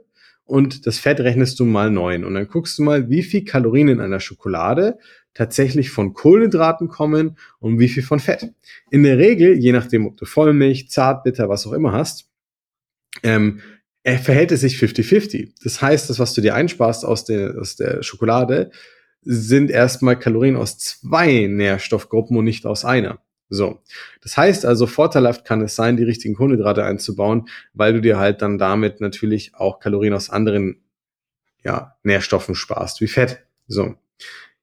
und 0.50 0.84
das 0.88 0.98
Fett 0.98 1.20
rechnest 1.20 1.60
du 1.60 1.64
mal 1.64 1.92
neun. 1.92 2.24
Und 2.24 2.34
dann 2.34 2.48
guckst 2.48 2.76
du 2.76 2.82
mal, 2.82 3.08
wie 3.08 3.22
viel 3.22 3.44
Kalorien 3.44 3.86
in 3.86 4.00
einer 4.00 4.18
Schokolade 4.18 4.98
tatsächlich 5.32 5.90
von 5.90 6.12
Kohlenhydraten 6.12 6.88
kommen 6.88 7.38
und 7.60 7.78
wie 7.78 7.88
viel 7.88 8.02
von 8.02 8.18
Fett. 8.18 8.52
In 8.90 9.04
der 9.04 9.16
Regel, 9.16 9.56
je 9.56 9.70
nachdem, 9.70 10.06
ob 10.06 10.16
du 10.16 10.24
Vollmilch, 10.24 10.90
Zartbitter, 10.90 11.48
was 11.48 11.68
auch 11.68 11.72
immer 11.72 11.92
hast, 11.92 12.28
ähm, 13.22 13.60
verhält 14.04 14.50
es 14.50 14.62
sich 14.62 14.76
50-50. 14.76 15.52
Das 15.62 15.80
heißt, 15.80 16.10
das, 16.10 16.18
was 16.18 16.34
du 16.34 16.40
dir 16.40 16.56
einsparst 16.56 17.04
aus 17.04 17.24
der, 17.24 17.56
aus 17.56 17.76
der 17.76 18.02
Schokolade, 18.02 18.72
sind 19.22 19.70
erstmal 19.70 20.18
Kalorien 20.18 20.56
aus 20.56 20.78
zwei 20.78 21.46
Nährstoffgruppen 21.46 22.36
und 22.36 22.44
nicht 22.44 22.66
aus 22.66 22.84
einer. 22.84 23.20
So. 23.50 23.82
Das 24.22 24.36
heißt 24.36 24.64
also, 24.64 24.86
vorteilhaft 24.86 25.44
kann 25.44 25.60
es 25.60 25.74
sein, 25.74 25.96
die 25.96 26.04
richtigen 26.04 26.34
Kohlenhydrate 26.34 26.84
einzubauen, 26.84 27.48
weil 27.74 27.92
du 27.92 28.00
dir 28.00 28.16
halt 28.16 28.40
dann 28.42 28.58
damit 28.58 29.00
natürlich 29.00 29.54
auch 29.56 29.80
Kalorien 29.80 30.14
aus 30.14 30.30
anderen, 30.30 30.80
ja, 31.62 31.96
Nährstoffen 32.04 32.54
sparst, 32.54 33.00
wie 33.00 33.08
Fett. 33.08 33.40
So. 33.66 33.96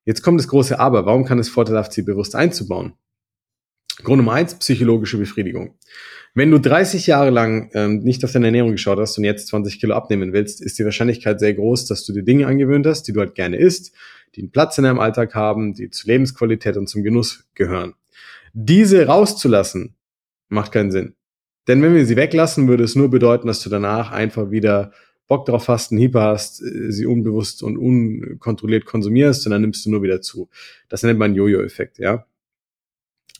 Jetzt 0.05 0.23
kommt 0.23 0.39
das 0.39 0.47
große 0.47 0.79
Aber. 0.79 1.05
Warum 1.05 1.25
kann 1.25 1.37
es 1.37 1.49
vorteilhaft, 1.49 1.91
sie 1.91 2.01
bewusst 2.01 2.33
einzubauen? 2.33 2.93
Grund 4.03 4.19
Nummer 4.19 4.33
eins, 4.33 4.55
psychologische 4.55 5.17
Befriedigung. 5.17 5.75
Wenn 6.33 6.51
du 6.51 6.59
30 6.59 7.07
Jahre 7.07 7.31
lang 7.31 7.71
ähm, 7.73 7.99
nicht 7.99 8.23
auf 8.23 8.31
deine 8.31 8.45
Ernährung 8.45 8.71
geschaut 8.71 8.99
hast 8.99 9.17
und 9.17 9.23
jetzt 9.23 9.47
20 9.47 9.79
Kilo 9.79 9.95
abnehmen 9.95 10.33
willst, 10.33 10.61
ist 10.61 10.77
die 10.77 10.85
Wahrscheinlichkeit 10.85 11.39
sehr 11.39 11.55
groß, 11.55 11.87
dass 11.87 12.05
du 12.05 12.13
dir 12.13 12.23
Dinge 12.23 12.47
angewöhnt 12.47 12.85
hast, 12.85 13.03
die 13.03 13.13
du 13.13 13.19
halt 13.19 13.33
gerne 13.33 13.57
isst, 13.57 13.93
die 14.35 14.41
einen 14.41 14.51
Platz 14.51 14.77
in 14.77 14.83
deinem 14.83 14.99
Alltag 14.99 15.33
haben, 15.33 15.73
die 15.73 15.89
zur 15.89 16.09
Lebensqualität 16.09 16.77
und 16.77 16.87
zum 16.87 17.03
Genuss 17.03 17.45
gehören. 17.55 17.95
Diese 18.59 19.05
rauszulassen, 19.05 19.95
macht 20.49 20.71
keinen 20.71 20.89
Sinn. 20.89 21.13
Denn 21.67 21.79
wenn 21.83 21.93
wir 21.93 22.07
sie 22.07 22.15
weglassen, 22.15 22.67
würde 22.67 22.85
es 22.85 22.95
nur 22.95 23.07
bedeuten, 23.07 23.45
dass 23.45 23.61
du 23.61 23.69
danach 23.69 24.11
einfach 24.11 24.49
wieder 24.49 24.93
Bock 25.27 25.45
drauf 25.45 25.67
hast, 25.67 25.91
einen 25.91 25.99
Hieper 25.99 26.23
hast, 26.23 26.63
äh, 26.63 26.91
sie 26.91 27.05
unbewusst 27.05 27.61
und 27.61 27.77
unkontrolliert 27.77 28.85
konsumierst 28.85 29.45
und 29.45 29.51
dann 29.51 29.61
nimmst 29.61 29.85
du 29.85 29.91
nur 29.91 30.01
wieder 30.01 30.21
zu. 30.21 30.49
Das 30.89 31.03
nennt 31.03 31.19
man 31.19 31.35
Jojo-Effekt, 31.35 31.99
ja. 31.99 32.25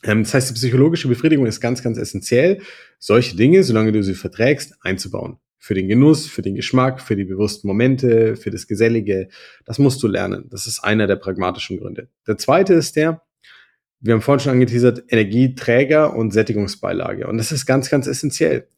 Ähm, 0.04 0.22
das 0.22 0.34
heißt, 0.34 0.50
die 0.50 0.54
psychologische 0.54 1.08
Befriedigung 1.08 1.46
ist 1.46 1.60
ganz, 1.60 1.82
ganz 1.82 1.98
essentiell, 1.98 2.60
solche 3.00 3.36
Dinge, 3.36 3.64
solange 3.64 3.90
du 3.90 4.04
sie 4.04 4.14
verträgst, 4.14 4.74
einzubauen. 4.82 5.38
Für 5.58 5.74
den 5.74 5.88
Genuss, 5.88 6.28
für 6.28 6.42
den 6.42 6.54
Geschmack, 6.54 7.00
für 7.00 7.16
die 7.16 7.24
bewussten 7.24 7.66
Momente, 7.66 8.36
für 8.36 8.52
das 8.52 8.68
Gesellige. 8.68 9.30
Das 9.64 9.80
musst 9.80 10.00
du 10.00 10.06
lernen. 10.06 10.46
Das 10.48 10.68
ist 10.68 10.78
einer 10.84 11.08
der 11.08 11.16
pragmatischen 11.16 11.80
Gründe. 11.80 12.08
Der 12.28 12.38
zweite 12.38 12.74
ist 12.74 12.94
der, 12.94 13.20
wir 14.00 14.14
haben 14.14 14.22
vorhin 14.22 14.40
schon 14.40 14.52
angeteasert, 14.52 15.04
Energieträger 15.08 16.14
und 16.14 16.32
Sättigungsbeilage. 16.32 17.26
Und 17.26 17.38
das 17.38 17.52
ist 17.52 17.66
ganz, 17.66 17.90
ganz 17.90 18.06
essentiell. 18.06 18.68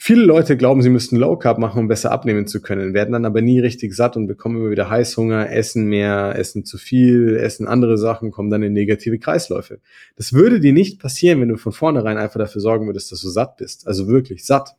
Viele 0.00 0.22
Leute 0.22 0.56
glauben, 0.56 0.80
sie 0.80 0.90
müssten 0.90 1.16
Low 1.16 1.36
Carb 1.36 1.58
machen, 1.58 1.80
um 1.80 1.88
besser 1.88 2.12
abnehmen 2.12 2.46
zu 2.46 2.62
können, 2.62 2.94
werden 2.94 3.12
dann 3.12 3.24
aber 3.24 3.42
nie 3.42 3.58
richtig 3.58 3.94
satt 3.94 4.16
und 4.16 4.28
bekommen 4.28 4.58
immer 4.58 4.70
wieder 4.70 4.88
Heißhunger, 4.88 5.50
essen 5.50 5.86
mehr, 5.86 6.34
essen 6.36 6.64
zu 6.64 6.78
viel, 6.78 7.36
essen 7.36 7.66
andere 7.66 7.98
Sachen, 7.98 8.30
kommen 8.30 8.48
dann 8.48 8.62
in 8.62 8.72
negative 8.72 9.18
Kreisläufe. 9.18 9.80
Das 10.14 10.32
würde 10.32 10.60
dir 10.60 10.72
nicht 10.72 11.00
passieren, 11.00 11.40
wenn 11.40 11.48
du 11.48 11.56
von 11.56 11.72
vornherein 11.72 12.16
einfach 12.16 12.38
dafür 12.38 12.60
sorgen 12.60 12.86
würdest, 12.86 13.10
dass 13.10 13.20
du 13.20 13.28
satt 13.28 13.56
bist. 13.56 13.88
Also 13.88 14.06
wirklich 14.06 14.46
satt. 14.46 14.76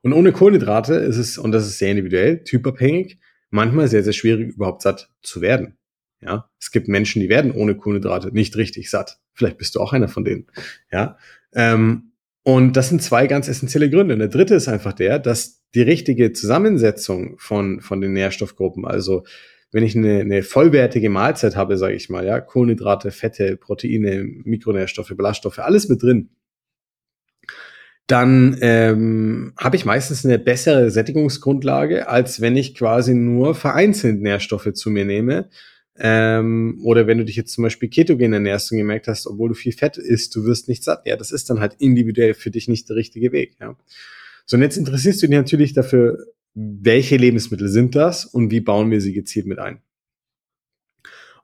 Und 0.00 0.14
ohne 0.14 0.32
Kohlenhydrate 0.32 0.94
ist 0.94 1.18
es, 1.18 1.36
und 1.36 1.52
das 1.52 1.66
ist 1.66 1.78
sehr 1.78 1.90
individuell, 1.90 2.44
typabhängig, 2.44 3.18
manchmal 3.50 3.88
sehr, 3.88 4.02
sehr 4.02 4.14
schwierig, 4.14 4.54
überhaupt 4.54 4.80
satt 4.80 5.10
zu 5.20 5.42
werden. 5.42 5.76
Ja, 6.26 6.50
es 6.60 6.72
gibt 6.72 6.88
Menschen, 6.88 7.20
die 7.20 7.28
werden 7.28 7.52
ohne 7.52 7.76
Kohlenhydrate 7.76 8.32
nicht 8.32 8.56
richtig 8.56 8.90
satt. 8.90 9.18
Vielleicht 9.32 9.58
bist 9.58 9.74
du 9.74 9.80
auch 9.80 9.92
einer 9.92 10.08
von 10.08 10.24
denen. 10.24 10.46
Ja, 10.90 11.16
ähm, 11.54 12.12
und 12.42 12.76
das 12.76 12.88
sind 12.88 13.02
zwei 13.02 13.26
ganz 13.26 13.48
essentielle 13.48 13.90
Gründe. 13.90 14.14
Und 14.14 14.20
der 14.20 14.28
dritte 14.28 14.54
ist 14.54 14.68
einfach 14.68 14.92
der, 14.92 15.18
dass 15.18 15.62
die 15.74 15.82
richtige 15.82 16.32
Zusammensetzung 16.32 17.38
von 17.38 17.80
von 17.80 18.00
den 18.00 18.12
Nährstoffgruppen, 18.12 18.84
also 18.84 19.24
wenn 19.72 19.84
ich 19.84 19.96
eine, 19.96 20.20
eine 20.20 20.42
vollwertige 20.42 21.10
Mahlzeit 21.10 21.56
habe, 21.56 21.76
sage 21.76 21.94
ich 21.94 22.08
mal, 22.08 22.24
ja, 22.24 22.40
Kohlenhydrate, 22.40 23.10
Fette, 23.10 23.56
Proteine, 23.56 24.24
Mikronährstoffe, 24.24 25.12
Ballaststoffe, 25.16 25.58
alles 25.58 25.88
mit 25.88 26.02
drin, 26.02 26.30
dann 28.06 28.56
ähm, 28.60 29.52
habe 29.58 29.76
ich 29.76 29.84
meistens 29.84 30.24
eine 30.24 30.38
bessere 30.38 30.90
Sättigungsgrundlage, 30.90 32.08
als 32.08 32.40
wenn 32.40 32.56
ich 32.56 32.74
quasi 32.76 33.14
nur 33.14 33.54
vereinzelt 33.54 34.20
Nährstoffe 34.20 34.72
zu 34.72 34.90
mir 34.90 35.04
nehme 35.04 35.48
ähm, 35.98 36.80
oder 36.82 37.06
wenn 37.06 37.18
du 37.18 37.24
dich 37.24 37.36
jetzt 37.36 37.52
zum 37.52 37.62
Beispiel 37.62 37.88
ketogen 37.88 38.32
ernährst 38.32 38.70
und 38.70 38.78
gemerkt 38.78 39.08
hast, 39.08 39.26
obwohl 39.26 39.48
du 39.48 39.54
viel 39.54 39.72
Fett 39.72 39.96
isst, 39.96 40.34
du 40.34 40.44
wirst 40.44 40.68
nicht 40.68 40.84
satt. 40.84 41.06
Ja, 41.06 41.16
das 41.16 41.30
ist 41.30 41.48
dann 41.48 41.60
halt 41.60 41.74
individuell 41.78 42.34
für 42.34 42.50
dich 42.50 42.68
nicht 42.68 42.88
der 42.88 42.96
richtige 42.96 43.32
Weg. 43.32 43.56
Ja. 43.60 43.76
So, 44.44 44.56
und 44.56 44.62
jetzt 44.62 44.76
interessierst 44.76 45.22
du 45.22 45.26
dich 45.26 45.36
natürlich 45.36 45.72
dafür, 45.72 46.18
welche 46.54 47.16
Lebensmittel 47.16 47.68
sind 47.68 47.94
das 47.94 48.24
und 48.24 48.50
wie 48.50 48.60
bauen 48.60 48.90
wir 48.90 49.00
sie 49.00 49.12
gezielt 49.12 49.46
mit 49.46 49.58
ein. 49.58 49.80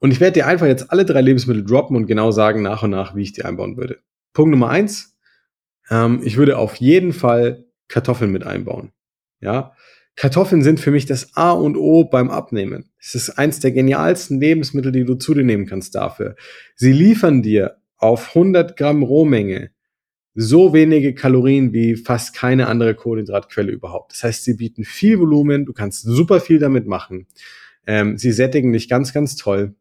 Und 0.00 0.10
ich 0.10 0.20
werde 0.20 0.34
dir 0.34 0.46
einfach 0.46 0.66
jetzt 0.66 0.90
alle 0.90 1.04
drei 1.04 1.20
Lebensmittel 1.20 1.64
droppen 1.64 1.96
und 1.96 2.06
genau 2.06 2.30
sagen 2.32 2.62
nach 2.62 2.82
und 2.82 2.90
nach, 2.90 3.14
wie 3.14 3.22
ich 3.22 3.32
die 3.32 3.44
einbauen 3.44 3.76
würde. 3.76 4.00
Punkt 4.32 4.50
Nummer 4.50 4.68
eins, 4.68 5.16
ähm, 5.90 6.20
ich 6.24 6.36
würde 6.36 6.58
auf 6.58 6.76
jeden 6.76 7.12
Fall 7.12 7.66
Kartoffeln 7.88 8.32
mit 8.32 8.44
einbauen. 8.44 8.92
Ja, 9.40 9.74
Kartoffeln 10.16 10.62
sind 10.62 10.78
für 10.78 10.90
mich 10.90 11.06
das 11.06 11.36
A 11.36 11.52
und 11.52 11.76
O 11.76 12.04
beim 12.04 12.30
Abnehmen. 12.30 12.90
Es 12.98 13.14
ist 13.14 13.30
eins 13.30 13.60
der 13.60 13.72
genialsten 13.72 14.40
Lebensmittel, 14.40 14.92
die 14.92 15.04
du 15.04 15.14
zu 15.14 15.34
dir 15.34 15.44
nehmen 15.44 15.66
kannst 15.66 15.94
dafür. 15.94 16.36
Sie 16.74 16.92
liefern 16.92 17.42
dir 17.42 17.78
auf 17.96 18.28
100 18.28 18.76
Gramm 18.76 19.02
Rohmenge 19.02 19.70
so 20.34 20.72
wenige 20.72 21.14
Kalorien 21.14 21.72
wie 21.72 21.96
fast 21.96 22.34
keine 22.34 22.66
andere 22.66 22.94
Kohlenhydratquelle 22.94 23.70
überhaupt. 23.70 24.12
Das 24.12 24.24
heißt, 24.24 24.44
sie 24.44 24.54
bieten 24.54 24.84
viel 24.84 25.18
Volumen, 25.18 25.66
du 25.66 25.72
kannst 25.72 26.02
super 26.02 26.40
viel 26.40 26.58
damit 26.58 26.86
machen. 26.86 27.26
Ähm, 27.86 28.16
sie 28.16 28.32
sättigen 28.32 28.72
dich 28.72 28.88
ganz, 28.88 29.12
ganz 29.12 29.36
toll. 29.36 29.74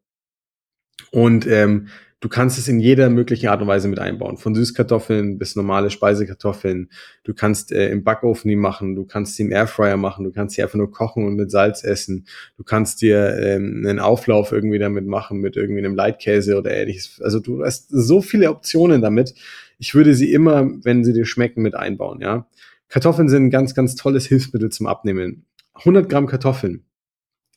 Und 1.12 1.48
ähm, 1.48 1.88
Du 2.22 2.30
kannst 2.30 2.60
es 2.60 2.68
in 2.68 2.80
jeder 2.80 3.10
möglichen 3.10 3.48
Art 3.48 3.64
und 3.64 3.68
Weise 3.68 3.88
mit 3.88 3.98
einbauen. 3.98 4.38
Von 4.38 4.54
Süßkartoffeln 4.54 5.40
bis 5.40 5.56
normale 5.56 5.90
Speisekartoffeln. 5.90 6.92
Du 7.24 7.34
kannst 7.34 7.72
äh, 7.72 7.90
im 7.90 8.04
Backofen 8.04 8.48
die 8.48 8.56
machen. 8.56 8.96
Du 8.96 9.06
kannst 9.06 9.36
sie 9.36 9.44
im 9.44 9.52
Airfryer 9.52 9.98
machen. 9.98 10.24
Du 10.24 10.32
kannst 10.32 10.56
sie 10.56 10.62
einfach 10.62 10.78
nur 10.78 10.92
kochen 10.92 11.26
und 11.26 11.36
mit 11.36 11.50
Salz 11.50 11.84
essen. 11.84 12.28
Du 12.58 12.64
kannst 12.64 13.02
dir 13.02 13.40
ähm, 13.40 13.84
einen 13.84 14.00
Auflauf 14.00 14.52
irgendwie 14.52 14.78
damit 14.78 15.08
machen 15.08 15.40
mit 15.40 15.58
irgendwie 15.58 15.80
einem 15.80 15.96
Leitkäse 15.96 16.60
oder 16.60 16.70
ähnliches. 16.72 17.20
Also 17.24 17.40
du 17.40 17.64
hast 17.66 17.88
so 17.90 18.22
viele 18.22 18.52
Optionen 18.52 19.02
damit. 19.02 19.34
Ich 19.80 19.96
würde 19.96 20.14
sie 20.14 20.32
immer, 20.32 20.70
wenn 20.84 21.04
sie 21.04 21.14
dir 21.14 21.26
schmecken, 21.26 21.64
mit 21.64 21.74
einbauen, 21.74 22.22
ja. 22.22 22.48
Kartoffeln 22.88 23.30
sind 23.30 23.46
ein 23.46 23.50
ganz, 23.50 23.74
ganz 23.74 23.96
tolles 23.96 24.28
Hilfsmittel 24.28 24.70
zum 24.70 24.86
Abnehmen. 24.86 25.46
100 25.74 26.08
Gramm 26.08 26.28
Kartoffeln. 26.28 26.86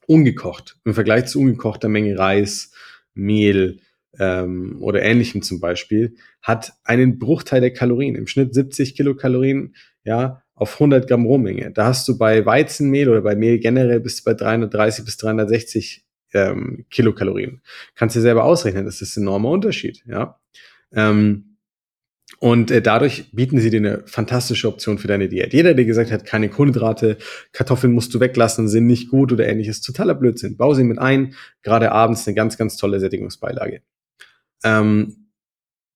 Ungekocht. 0.06 0.78
Im 0.84 0.94
Vergleich 0.94 1.26
zu 1.26 1.40
ungekochter 1.40 1.88
Menge 1.88 2.18
Reis, 2.18 2.72
Mehl, 3.12 3.80
ähm, 4.18 4.76
oder 4.80 5.02
ähnlichem 5.02 5.42
zum 5.42 5.60
Beispiel, 5.60 6.16
hat 6.42 6.72
einen 6.84 7.18
Bruchteil 7.18 7.60
der 7.60 7.72
Kalorien, 7.72 8.14
im 8.14 8.26
Schnitt 8.26 8.54
70 8.54 8.94
Kilokalorien, 8.96 9.74
ja, 10.04 10.42
auf 10.54 10.74
100 10.74 11.08
Gramm 11.08 11.26
Rohmenge. 11.26 11.72
Da 11.72 11.86
hast 11.86 12.06
du 12.06 12.16
bei 12.16 12.46
Weizenmehl 12.46 13.08
oder 13.08 13.22
bei 13.22 13.34
Mehl 13.34 13.58
generell 13.58 14.00
bis 14.00 14.22
bei 14.22 14.34
330 14.34 15.04
bis 15.04 15.16
360 15.16 16.04
ähm, 16.32 16.84
Kilokalorien. 16.90 17.60
Kannst 17.94 18.16
dir 18.16 18.20
selber 18.20 18.44
ausrechnen, 18.44 18.84
das 18.84 19.02
ist 19.02 19.16
ein 19.16 19.22
enormer 19.22 19.50
Unterschied, 19.50 20.04
ja. 20.06 20.38
Ähm, 20.94 21.56
Und 22.40 22.70
äh, 22.70 22.82
dadurch 22.82 23.30
bieten 23.32 23.58
sie 23.60 23.70
dir 23.70 23.78
eine 23.78 24.02
fantastische 24.06 24.68
Option 24.68 24.98
für 24.98 25.08
deine 25.08 25.28
Diät. 25.28 25.52
Jeder, 25.52 25.74
der 25.74 25.84
gesagt 25.84 26.10
hat, 26.12 26.26
keine 26.26 26.48
Kohlenhydrate, 26.48 27.18
Kartoffeln 27.52 27.92
musst 27.92 28.14
du 28.14 28.20
weglassen, 28.20 28.68
sind 28.68 28.86
nicht 28.86 29.10
gut 29.10 29.32
oder 29.32 29.46
ähnliches, 29.46 29.80
totaler 29.80 30.14
Blödsinn. 30.14 30.56
Bau 30.56 30.74
sie 30.74 30.84
mit 30.84 30.98
ein, 30.98 31.34
gerade 31.62 31.92
abends 31.92 32.26
eine 32.26 32.34
ganz, 32.34 32.56
ganz 32.56 32.76
tolle 32.76 33.00
Sättigungsbeilage. 33.00 33.82
Ähm, 34.64 35.30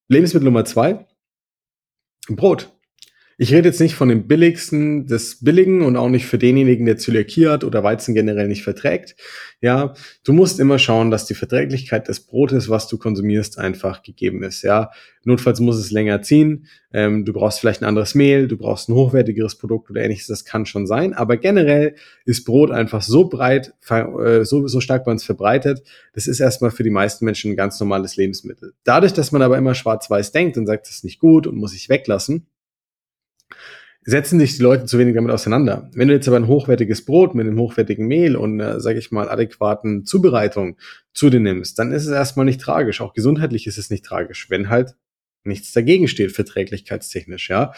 Lebensmittel 0.09 0.45
Nummer 0.45 0.65
zwei, 0.65 1.07
Brot. 2.29 2.73
Ich 3.41 3.53
rede 3.55 3.69
jetzt 3.69 3.81
nicht 3.81 3.95
von 3.95 4.09
dem 4.09 4.27
billigsten 4.27 5.07
des 5.07 5.45
Billigen 5.45 5.83
und 5.83 5.97
auch 5.97 6.09
nicht 6.09 6.27
für 6.27 6.39
denjenigen, 6.39 6.87
der 6.87 6.97
Zöliakie 6.97 7.47
hat 7.47 7.63
oder 7.63 7.85
Weizen 7.85 8.13
generell 8.13 8.49
nicht 8.49 8.65
verträgt. 8.65 9.15
Ja, 9.61 9.95
du 10.25 10.33
musst 10.33 10.59
immer 10.59 10.81
schauen, 10.81 11.13
dass 11.13 11.25
die 11.25 11.35
Verträglichkeit 11.35 12.09
des 12.09 12.27
Brotes, 12.27 12.69
was 12.69 12.89
du 12.89 12.99
konsumierst, 12.99 13.57
einfach 13.57 14.03
gegeben 14.03 14.43
ist. 14.43 14.63
Ja, 14.63 14.91
notfalls 15.23 15.61
muss 15.61 15.77
es 15.79 15.93
länger 15.93 16.21
ziehen. 16.23 16.67
Ähm, 16.93 17.25
du 17.25 17.33
brauchst 17.33 17.61
vielleicht 17.61 17.81
ein 17.81 17.85
anderes 17.85 18.17
Mehl, 18.17 18.49
du 18.49 18.57
brauchst 18.57 18.89
ein 18.89 18.95
hochwertigeres 18.95 19.57
Produkt 19.57 19.89
oder 19.89 20.03
ähnliches. 20.03 20.27
Das 20.27 20.45
kann 20.45 20.67
schon 20.67 20.89
sein. 20.89 21.15
Aber 21.15 21.37
generell 21.37 21.95
ist 22.25 22.45
Brot 22.45 22.73
einfach 22.73 23.03
so 23.03 23.29
breit, 23.29 23.73
äh, 23.89 24.45
so, 24.45 24.67
so 24.67 24.81
stark 24.81 25.05
bei 25.05 25.13
uns 25.13 25.23
verbreitet. 25.23 25.85
Das 26.13 26.27
ist 26.27 26.41
erstmal 26.41 26.73
für 26.73 26.83
die 26.83 26.91
meisten 26.91 27.25
Menschen 27.25 27.53
ein 27.53 27.57
ganz 27.57 27.79
normales 27.79 28.17
Lebensmittel. 28.17 28.73
Dadurch, 28.83 29.13
dass 29.13 29.31
man 29.31 29.43
aber 29.43 29.59
immer 29.59 29.77
schwarz-weiß 29.77 30.33
denkt 30.33 30.57
und 30.57 30.67
sagt, 30.67 30.89
das 30.89 30.97
ist 30.97 31.05
nicht 31.05 31.21
gut 31.21 31.47
und 31.47 31.57
muss 31.57 31.73
ich 31.73 31.89
weglassen, 31.89 32.49
setzen 34.09 34.41
sich 34.41 34.57
die 34.57 34.63
Leute 34.63 34.87
zu 34.87 34.99
wenig 34.99 35.15
damit 35.15 35.31
auseinander. 35.31 35.91
Wenn 35.93 36.09
du 36.09 36.15
jetzt 36.15 36.27
aber 36.29 36.39
ein 36.39 36.47
hochwertiges 36.47 37.05
Brot 37.05 37.35
mit 37.35 37.47
einem 37.47 37.59
hochwertigen 37.59 38.07
Mehl 38.07 38.37
und, 38.37 38.59
äh, 38.59 38.81
sage 38.81 38.99
ich 38.99 39.11
mal, 39.11 39.29
adäquaten 39.29 40.07
Zubereitung 40.07 40.79
zu 41.13 41.29
dir 41.29 41.41
nimmst, 41.41 41.79
dann 41.79 41.93
ist 41.93 42.07
es 42.07 42.13
erstmal 42.13 42.47
nicht 42.47 42.59
tragisch. 42.59 43.03
Auch 43.03 43.13
gesundheitlich 43.13 43.67
ist 43.67 43.77
es 43.77 43.91
nicht 43.91 44.07
tragisch, 44.07 44.49
wenn 44.49 44.71
halt 44.71 44.97
nichts 45.45 45.73
dagegen 45.73 46.09
steht, 46.09 46.33
verträglichkeitstechnisch, 46.33 47.51
ja. 47.51 47.75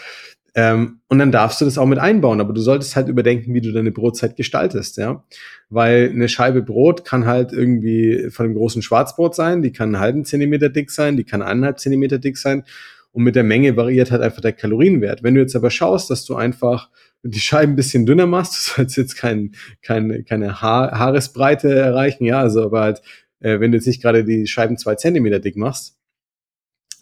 Ähm, 0.54 1.00
und 1.08 1.18
dann 1.18 1.32
darfst 1.32 1.60
du 1.60 1.64
das 1.64 1.78
auch 1.78 1.87
mit 1.87 1.99
einbauen, 1.99 2.40
aber 2.40 2.52
du 2.52 2.60
solltest 2.60 2.94
halt 2.94 3.08
überdenken, 3.08 3.52
wie 3.52 3.60
du 3.60 3.72
deine 3.72 3.90
Brotzeit 3.90 4.37
gestaltest, 4.37 4.99
ja. 4.99 5.25
Weil 5.68 6.10
eine 6.10 6.28
Scheibe 6.28 6.62
Brot 6.62 7.04
kann 7.04 7.26
halt 7.26 7.52
irgendwie 7.52 8.30
von 8.30 8.46
einem 8.46 8.54
großen 8.54 8.82
Schwarzbrot 8.82 9.34
sein, 9.34 9.62
die 9.62 9.72
kann 9.72 9.96
einen 9.96 10.02
halben 10.02 10.25
Zentimeter 10.25 10.68
dick 10.68 10.92
sein, 10.92 11.16
die 11.16 11.25
kann 11.25 11.42
eineinhalb 11.42 11.80
Zentimeter 11.80 12.18
dick 12.18 12.38
sein 12.38 12.62
und 13.12 13.25
mit 13.25 13.37
der 13.37 13.45
Menge 13.45 13.76
variiert 13.76 14.11
halt 14.11 14.23
einfach 14.23 14.40
der 14.40 14.52
Kalorienwert. 14.52 15.23
Wenn 15.23 15.35
du 15.35 15.40
jetzt 15.40 15.57
aber 15.57 15.71
schaust, 15.71 16.11
dass 16.11 16.25
du 16.25 16.37
einfach 16.37 16.90
die 17.23 17.40
Scheiben 17.40 17.73
ein 17.73 17.76
bisschen 17.76 18.07
dünner 18.07 18.26
machst, 18.26 18.55
du 18.69 18.75
sollst 18.75 18.97
jetzt 18.97 19.17
kein, 19.17 19.52
kein, 19.83 20.25
keine 20.25 20.61
Haar, 20.61 20.99
Haaresbreite 20.99 21.75
erreichen, 21.75 22.25
ja, 22.25 22.40
also 22.40 22.64
aber 22.64 22.81
halt, 22.81 23.02
äh, 23.40 23.61
wenn 23.61 23.73
du 23.73 23.79
jetzt 23.79 23.87
nicht 23.87 24.02
gerade 24.02 24.25
die 24.25 24.47
Scheiben 24.47 24.79
zwei 24.79 24.95
Zentimeter 24.95 25.40
dick 25.40 25.57
machst, 25.57 25.97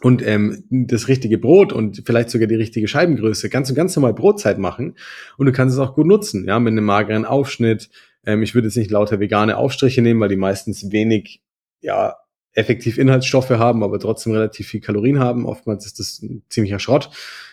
und 0.01 0.25
ähm, 0.25 0.63
das 0.69 1.09
richtige 1.09 1.37
Brot 1.37 1.73
und 1.73 2.03
vielleicht 2.05 2.29
sogar 2.29 2.47
die 2.47 2.55
richtige 2.55 2.87
Scheibengröße, 2.87 3.49
kannst 3.49 3.69
du 3.69 3.75
ganz 3.75 3.95
normal 3.95 4.13
Brotzeit 4.13 4.57
machen 4.57 4.95
und 5.37 5.45
du 5.45 5.51
kannst 5.51 5.75
es 5.75 5.79
auch 5.79 5.93
gut 5.93 6.07
nutzen, 6.07 6.45
ja, 6.47 6.57
mit 6.59 6.71
einem 6.71 6.85
mageren 6.85 7.25
Aufschnitt. 7.25 7.89
Ähm, 8.25 8.41
ich 8.41 8.55
würde 8.55 8.69
jetzt 8.69 8.77
nicht 8.77 8.91
lauter 8.91 9.19
vegane 9.19 9.57
Aufstriche 9.57 10.01
nehmen, 10.01 10.21
weil 10.21 10.29
die 10.29 10.37
meistens 10.37 10.91
wenig 10.91 11.41
ja, 11.81 12.15
effektiv 12.53 12.97
Inhaltsstoffe 12.97 13.51
haben, 13.51 13.83
aber 13.83 13.99
trotzdem 13.99 14.33
relativ 14.33 14.67
viel 14.67 14.81
Kalorien 14.81 15.19
haben. 15.19 15.45
Oftmals 15.45 15.85
ist 15.85 15.99
das 15.99 16.21
ein 16.21 16.43
ziemlicher 16.49 16.79
Schrott. 16.79 17.09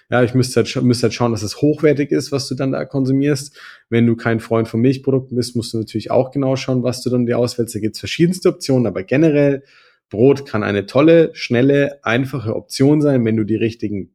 Ja, 0.09 0.23
ich 0.23 0.35
müsste 0.35 0.62
halt, 0.62 0.83
müsste 0.83 1.05
halt 1.05 1.15
schauen, 1.15 1.33
dass 1.33 1.43
es 1.43 1.61
hochwertig 1.61 2.12
ist, 2.12 2.33
was 2.33 2.49
du 2.49 2.55
dann 2.55 2.73
da 2.73 2.85
konsumierst. 2.85 3.59
Wenn 3.91 4.07
du 4.07 4.17
kein 4.17 4.41
Freund 4.41 4.69
von 4.69 4.81
Milchprodukten 4.81 5.37
bist, 5.37 5.57
musst 5.57 5.75
du 5.75 5.79
natürlich 5.79 6.11
auch 6.11 6.31
genau 6.31 6.57
schauen, 6.57 6.83
was 6.83 7.03
du 7.03 7.11
dann 7.11 7.26
dir 7.26 7.38
auswählst. 7.38 7.75
Da 7.75 7.81
gibt 7.81 7.97
es 7.97 8.00
verschiedenste 8.00 8.49
Optionen, 8.49 8.87
aber 8.87 9.03
generell 9.03 9.65
Brot 10.09 10.47
kann 10.47 10.62
eine 10.62 10.87
tolle, 10.87 11.31
schnelle, 11.35 11.99
einfache 12.05 12.55
Option 12.55 13.00
sein, 13.03 13.25
wenn 13.25 13.37
du 13.37 13.45
die 13.45 13.57
richtigen 13.57 14.12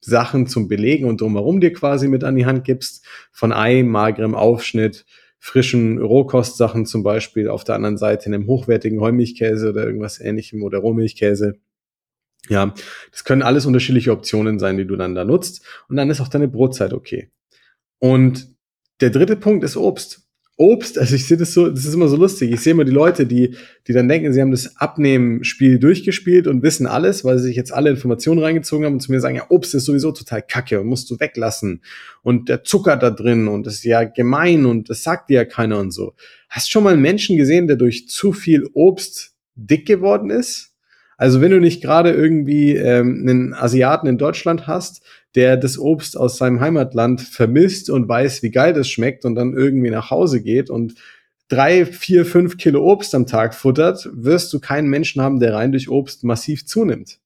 Sachen 0.00 0.46
zum 0.46 0.68
Belegen 0.68 1.06
und 1.06 1.20
drumherum 1.20 1.60
dir 1.60 1.72
quasi 1.72 2.08
mit 2.08 2.24
an 2.24 2.36
die 2.36 2.46
Hand 2.46 2.64
gibst. 2.64 3.04
Von 3.32 3.52
Ei, 3.52 3.82
magerem 3.82 4.34
Aufschnitt, 4.34 5.04
frischen 5.46 6.02
Rohkostsachen 6.02 6.86
zum 6.86 7.04
Beispiel, 7.04 7.48
auf 7.48 7.62
der 7.62 7.76
anderen 7.76 7.98
Seite 7.98 8.26
einem 8.26 8.48
hochwertigen 8.48 9.00
Heumilchkäse 9.00 9.70
oder 9.70 9.86
irgendwas 9.86 10.20
ähnlichem 10.20 10.64
oder 10.64 10.78
Rohmilchkäse. 10.78 11.60
Ja, 12.48 12.74
das 13.12 13.22
können 13.22 13.42
alles 13.42 13.64
unterschiedliche 13.64 14.10
Optionen 14.10 14.58
sein, 14.58 14.76
die 14.76 14.88
du 14.88 14.96
dann 14.96 15.14
da 15.14 15.24
nutzt. 15.24 15.64
Und 15.88 15.98
dann 15.98 16.10
ist 16.10 16.20
auch 16.20 16.26
deine 16.26 16.48
Brotzeit 16.48 16.92
okay. 16.92 17.30
Und 18.00 18.56
der 19.00 19.10
dritte 19.10 19.36
Punkt 19.36 19.62
ist 19.62 19.76
Obst. 19.76 20.25
Obst, 20.58 20.98
also 20.98 21.14
ich 21.14 21.26
sehe 21.26 21.36
das 21.36 21.52
so, 21.52 21.68
das 21.68 21.84
ist 21.84 21.92
immer 21.92 22.08
so 22.08 22.16
lustig. 22.16 22.50
Ich 22.50 22.60
sehe 22.60 22.72
immer 22.72 22.84
die 22.84 22.92
Leute, 22.92 23.26
die, 23.26 23.54
die 23.86 23.92
dann 23.92 24.08
denken, 24.08 24.32
sie 24.32 24.40
haben 24.40 24.50
das 24.50 24.76
Abnehmen-Spiel 24.78 25.78
durchgespielt 25.78 26.46
und 26.46 26.62
wissen 26.62 26.86
alles, 26.86 27.24
weil 27.26 27.38
sie 27.38 27.48
sich 27.48 27.56
jetzt 27.56 27.74
alle 27.74 27.90
Informationen 27.90 28.42
reingezogen 28.42 28.86
haben 28.86 28.94
und 28.94 29.00
zu 29.00 29.12
mir 29.12 29.20
sagen, 29.20 29.36
ja, 29.36 29.44
Obst 29.50 29.74
ist 29.74 29.84
sowieso 29.84 30.12
total 30.12 30.40
kacke 30.40 30.80
und 30.80 30.86
musst 30.86 31.10
du 31.10 31.20
weglassen. 31.20 31.82
Und 32.22 32.48
der 32.48 32.64
Zucker 32.64 32.96
da 32.96 33.10
drin 33.10 33.48
und 33.48 33.66
das 33.66 33.74
ist 33.74 33.84
ja 33.84 34.04
gemein 34.04 34.64
und 34.64 34.88
das 34.88 35.02
sagt 35.02 35.28
dir 35.28 35.34
ja 35.34 35.44
keiner 35.44 35.78
und 35.78 35.90
so. 35.90 36.14
Hast 36.48 36.70
schon 36.70 36.84
mal 36.84 36.94
einen 36.94 37.02
Menschen 37.02 37.36
gesehen, 37.36 37.66
der 37.66 37.76
durch 37.76 38.08
zu 38.08 38.32
viel 38.32 38.66
Obst 38.72 39.34
dick 39.56 39.86
geworden 39.86 40.30
ist? 40.30 40.72
Also 41.18 41.40
wenn 41.40 41.50
du 41.50 41.60
nicht 41.60 41.82
gerade 41.82 42.12
irgendwie 42.12 42.76
ähm, 42.76 43.24
einen 43.26 43.54
Asiaten 43.54 44.06
in 44.06 44.18
Deutschland 44.18 44.66
hast, 44.66 45.02
der 45.36 45.56
das 45.56 45.78
Obst 45.78 46.16
aus 46.16 46.38
seinem 46.38 46.60
Heimatland 46.60 47.20
vermisst 47.20 47.90
und 47.90 48.08
weiß, 48.08 48.42
wie 48.42 48.50
geil 48.50 48.72
das 48.72 48.88
schmeckt 48.88 49.24
und 49.24 49.34
dann 49.34 49.52
irgendwie 49.52 49.90
nach 49.90 50.10
Hause 50.10 50.42
geht 50.42 50.70
und 50.70 50.94
drei, 51.48 51.84
vier, 51.86 52.24
fünf 52.24 52.56
Kilo 52.56 52.82
Obst 52.82 53.14
am 53.14 53.26
Tag 53.26 53.54
futtert, 53.54 54.08
wirst 54.12 54.52
du 54.52 54.58
keinen 54.58 54.88
Menschen 54.88 55.22
haben, 55.22 55.38
der 55.38 55.54
rein 55.54 55.72
durch 55.72 55.88
Obst 55.88 56.24
massiv 56.24 56.66
zunimmt. 56.66 57.20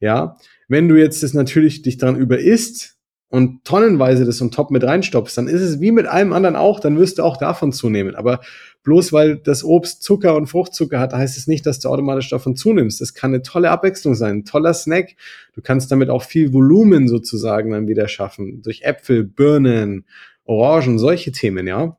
Ja, 0.00 0.36
wenn 0.68 0.88
du 0.88 0.96
jetzt 0.96 1.22
das 1.22 1.34
natürlich 1.34 1.82
dich 1.82 1.98
dran 1.98 2.16
überisst 2.16 2.96
und 3.28 3.64
tonnenweise 3.64 4.24
das 4.24 4.40
on 4.40 4.50
top 4.50 4.70
mit 4.70 4.82
reinstopfst, 4.82 5.36
dann 5.36 5.46
ist 5.46 5.60
es 5.60 5.80
wie 5.80 5.92
mit 5.92 6.06
allem 6.06 6.32
anderen 6.32 6.56
auch, 6.56 6.80
dann 6.80 6.98
wirst 6.98 7.18
du 7.18 7.22
auch 7.22 7.36
davon 7.36 7.72
zunehmen. 7.72 8.14
Aber 8.14 8.40
bloß 8.82 9.12
weil 9.12 9.36
das 9.36 9.62
Obst 9.62 10.02
Zucker 10.02 10.34
und 10.36 10.46
Fruchtzucker 10.46 10.98
hat, 10.98 11.12
heißt 11.12 11.36
es 11.36 11.46
nicht, 11.46 11.66
dass 11.66 11.80
du 11.80 11.88
automatisch 11.88 12.30
davon 12.30 12.56
zunimmst. 12.56 13.00
Das 13.00 13.14
kann 13.14 13.32
eine 13.32 13.42
tolle 13.42 13.70
Abwechslung 13.70 14.14
sein, 14.14 14.38
ein 14.38 14.44
toller 14.44 14.74
Snack. 14.74 15.16
Du 15.54 15.60
kannst 15.60 15.90
damit 15.92 16.08
auch 16.08 16.22
viel 16.22 16.52
Volumen 16.52 17.08
sozusagen 17.08 17.72
dann 17.72 17.88
wieder 17.88 18.08
schaffen. 18.08 18.62
Durch 18.62 18.82
Äpfel, 18.82 19.24
Birnen, 19.24 20.06
Orangen, 20.44 20.98
solche 20.98 21.32
Themen, 21.32 21.66
ja. 21.66 21.96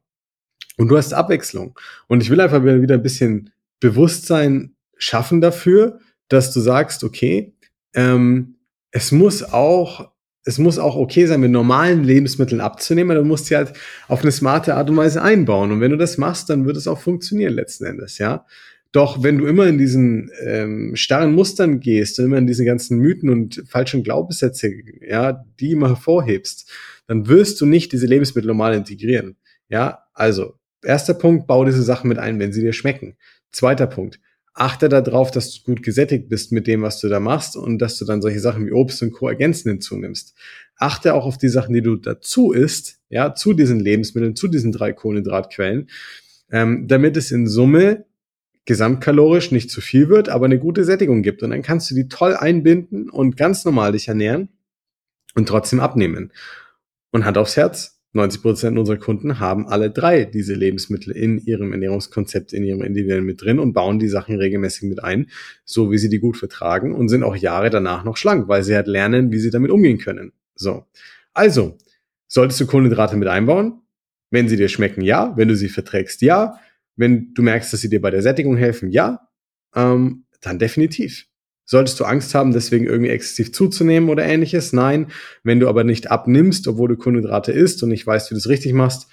Und 0.78 0.88
du 0.88 0.98
hast 0.98 1.14
Abwechslung. 1.14 1.78
Und 2.08 2.24
ich 2.24 2.30
will 2.30 2.42
einfach 2.42 2.64
wieder 2.64 2.96
ein 2.96 3.04
bisschen 3.04 3.52
Bewusstsein 3.80 4.76
schaffen 4.98 5.42
dafür, 5.42 6.00
dass 6.28 6.54
du 6.54 6.60
sagst, 6.60 7.04
okay, 7.04 7.54
ähm, 7.94 8.56
es 8.92 9.12
muss 9.12 9.44
auch 9.44 10.11
es 10.44 10.58
muss 10.58 10.80
auch 10.80 10.96
okay 10.96 11.26
sein, 11.26 11.42
mit 11.42 11.52
normalen 11.52 12.04
Lebensmitteln 12.04 12.62
abzunehmen, 12.62 13.16
du 13.16 13.24
musst 13.24 13.46
sie 13.46 13.56
halt 13.56 13.74
auf 14.08 14.22
eine 14.22 14.32
smarte 14.32 14.76
Art 14.76 14.90
und 14.90 14.98
Weise 14.98 15.22
einbauen. 15.22 15.72
Und 15.72 15.82
wenn 15.82 15.92
du 15.92 15.98
das 15.98 16.18
machst, 16.18 16.50
dann 16.50 16.66
wird 16.66 16.78
es 16.78 16.88
auch 16.88 17.00
funktionieren 17.00 17.54
letzten 17.54 17.86
Endes, 17.86 18.18
ja. 18.18 18.46
Doch 18.92 19.24
wenn 19.24 19.38
du 19.38 19.46
immer 19.46 19.68
in 19.68 19.78
diesen 19.78 20.32
ähm, 20.44 20.96
starren 20.96 21.34
Mustern 21.34 21.80
gehst 21.80 22.20
und 22.20 22.26
immer 22.26 22.38
in 22.38 22.48
diese 22.48 22.66
ganzen 22.66 22.98
Mythen 22.98 23.30
und 23.30 23.64
falschen 23.66 24.04
Glaubenssätze, 24.04 24.70
ja, 25.08 25.46
die 25.60 25.72
immer 25.72 25.90
hervorhebst, 25.90 26.70
dann 27.08 27.28
wirst 27.28 27.62
du 27.62 27.66
nicht 27.66 27.94
diese 27.94 28.06
Lebensmittel 28.08 28.48
normal 28.48 28.74
integrieren. 28.74 29.38
Ja, 29.70 30.00
also 30.14 30.56
erster 30.84 31.14
Punkt, 31.14 31.48
bau 31.48 31.64
diese 31.64 31.84
Sachen 31.84 32.10
mit 32.10 32.18
ein, 32.18 32.40
wenn 32.40 32.52
sie 32.52 32.62
dir 32.62 32.74
schmecken. 32.74 33.16
Zweiter 33.54 33.88
Punkt, 33.88 34.20
achte 34.54 34.90
darauf, 34.90 35.32
dass 35.32 35.54
du 35.54 35.64
gut 35.64 35.84
gesättigt 35.84 36.30
bist 36.30 36.52
mit 36.52 36.68
dem, 36.68 36.82
was 36.82 37.00
du 37.00 37.08
da 37.08 37.20
machst 37.20 37.56
und 37.56 37.80
dass 37.80 37.98
du 37.98 38.06
dann 38.06 38.22
solche 38.22 38.40
Sachen 38.40 38.66
wie 38.66 38.72
Obst 38.72 39.02
und 39.02 39.12
Co. 39.12 39.30
ergänzend 39.30 39.72
hinzunimmst. 39.72 40.36
Achte 40.76 41.14
auch 41.14 41.26
auf 41.26 41.38
die 41.38 41.50
Sachen, 41.50 41.74
die 41.74 41.82
du 41.82 41.96
dazu 41.96 42.52
isst, 42.52 43.00
ja, 43.10 43.34
zu 43.34 43.54
diesen 43.54 43.80
Lebensmitteln, 43.80 44.36
zu 44.36 44.48
diesen 44.48 44.72
drei 44.72 44.94
Kohlenhydratquellen, 44.94 45.90
ähm, 46.52 46.88
damit 46.88 47.16
es 47.18 47.32
in 47.32 47.48
Summe 47.48 48.06
gesamtkalorisch 48.66 49.52
nicht 49.52 49.72
zu 49.72 49.82
viel 49.82 50.10
wird, 50.10 50.30
aber 50.30 50.46
eine 50.46 50.60
gute 50.60 50.84
Sättigung 50.84 51.24
gibt. 51.24 51.44
Und 51.44 51.52
dann 51.52 51.62
kannst 51.62 51.90
du 51.90 51.96
die 51.96 52.08
toll 52.08 52.36
einbinden 52.36 53.10
und 53.10 53.38
ganz 53.38 53.66
normal 53.66 53.94
dich 53.94 54.08
ernähren 54.08 54.50
und 55.34 55.48
trotzdem 55.48 55.80
abnehmen. 55.80 56.32
Und 57.12 57.26
Hand 57.26 57.38
aufs 57.38 57.58
Herz, 57.58 58.01
90 58.14 58.42
Prozent 58.42 58.78
unserer 58.78 58.98
Kunden 58.98 59.40
haben 59.40 59.68
alle 59.68 59.90
drei 59.90 60.26
diese 60.26 60.54
Lebensmittel 60.54 61.16
in 61.16 61.38
ihrem 61.40 61.72
Ernährungskonzept, 61.72 62.52
in 62.52 62.64
ihrem 62.64 62.82
individuellen 62.82 63.26
mit 63.26 63.42
drin 63.42 63.60
und 63.60 63.74
bauen 63.74 64.00
die 64.00 64.10
Sachen 64.10 64.36
regelmäßig 64.36 64.90
mit 64.90 65.04
ein, 65.04 65.30
so 65.64 65.92
wie 65.92 65.98
sie 65.98 66.10
die 66.10 66.20
gut 66.20 66.36
vertragen 66.36 66.94
und 66.94 67.08
sind 67.08 67.24
auch 67.24 67.36
Jahre 67.36 67.70
danach 67.70 68.04
noch 68.04 68.18
schlank, 68.18 68.48
weil 68.50 68.64
sie 68.64 68.76
halt 68.76 68.88
lernen, 68.88 69.32
wie 69.32 69.40
sie 69.40 69.50
damit 69.50 69.72
umgehen 69.72 69.98
können. 69.98 70.34
So. 70.56 70.86
Also, 71.34 71.78
solltest 72.28 72.60
du 72.60 72.68
Kohlenhydrate 72.68 73.16
mit 73.16 73.30
einbauen? 73.30 73.82
Wenn 74.30 74.50
sie 74.50 74.58
dir 74.58 74.68
schmecken, 74.68 75.02
ja. 75.02 75.34
Wenn 75.38 75.48
du 75.48 75.56
sie 75.56 75.70
verträgst, 75.70 76.22
ja. 76.22 76.60
Wenn 76.98 77.34
du 77.34 77.42
merkst, 77.42 77.72
dass 77.72 77.82
sie 77.82 77.90
dir 77.90 78.02
bei 78.02 78.12
der 78.12 78.22
Sättigung 78.22 78.58
helfen, 78.58 78.92
ja. 78.92 79.28
Ähm, 79.74 80.26
dann 80.42 80.60
definitiv. 80.60 81.28
Solltest 81.72 82.02
du 82.02 82.04
Angst 82.04 82.36
haben, 82.36 82.52
deswegen 82.52 82.86
irgendwie 82.86 83.12
exzessiv 83.12 83.54
zuzunehmen 83.54 84.10
oder 84.10 84.26
ähnliches? 84.26 84.74
Nein. 84.74 85.08
Wenn 85.42 85.62
du 85.62 85.70
aber 85.70 85.86
nicht 85.86 86.12
abnimmst, 86.12 86.68
obwohl 86.68 86.90
du 86.90 86.98
Kohlenhydrate 86.98 87.54
isst 87.54 87.82
und 87.82 87.88
nicht 87.88 88.06
weißt, 88.06 88.30
wie 88.30 88.34
du 88.34 88.40
es 88.40 88.50
richtig 88.50 88.74
machst, 88.74 89.08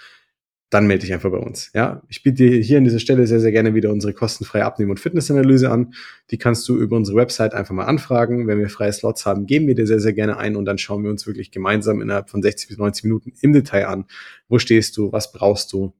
dann 0.68 0.88
melde 0.88 1.02
dich 1.02 1.12
einfach 1.12 1.30
bei 1.30 1.38
uns. 1.38 1.70
Ja, 1.72 2.02
ich 2.08 2.24
biete 2.24 2.50
dir 2.50 2.60
hier 2.60 2.78
an 2.78 2.82
dieser 2.82 2.98
Stelle 2.98 3.28
sehr, 3.28 3.38
sehr 3.38 3.52
gerne 3.52 3.74
wieder 3.74 3.92
unsere 3.92 4.12
kostenfreie 4.12 4.64
Abnehmen- 4.64 4.90
und 4.90 4.98
Fitnessanalyse 4.98 5.70
an. 5.70 5.94
Die 6.32 6.38
kannst 6.38 6.68
du 6.68 6.76
über 6.76 6.96
unsere 6.96 7.16
Website 7.16 7.54
einfach 7.54 7.76
mal 7.76 7.84
anfragen. 7.84 8.48
Wenn 8.48 8.58
wir 8.58 8.68
freie 8.68 8.92
Slots 8.92 9.24
haben, 9.24 9.46
geben 9.46 9.68
wir 9.68 9.76
dir 9.76 9.86
sehr, 9.86 10.00
sehr 10.00 10.12
gerne 10.12 10.36
ein 10.36 10.56
und 10.56 10.64
dann 10.64 10.78
schauen 10.78 11.04
wir 11.04 11.12
uns 11.12 11.28
wirklich 11.28 11.52
gemeinsam 11.52 12.02
innerhalb 12.02 12.28
von 12.28 12.42
60 12.42 12.70
bis 12.70 12.76
90 12.76 13.04
Minuten 13.04 13.34
im 13.40 13.52
Detail 13.52 13.86
an. 13.86 14.06
Wo 14.48 14.58
stehst 14.58 14.96
du? 14.96 15.12
Was 15.12 15.30
brauchst 15.30 15.72
du? 15.72 15.92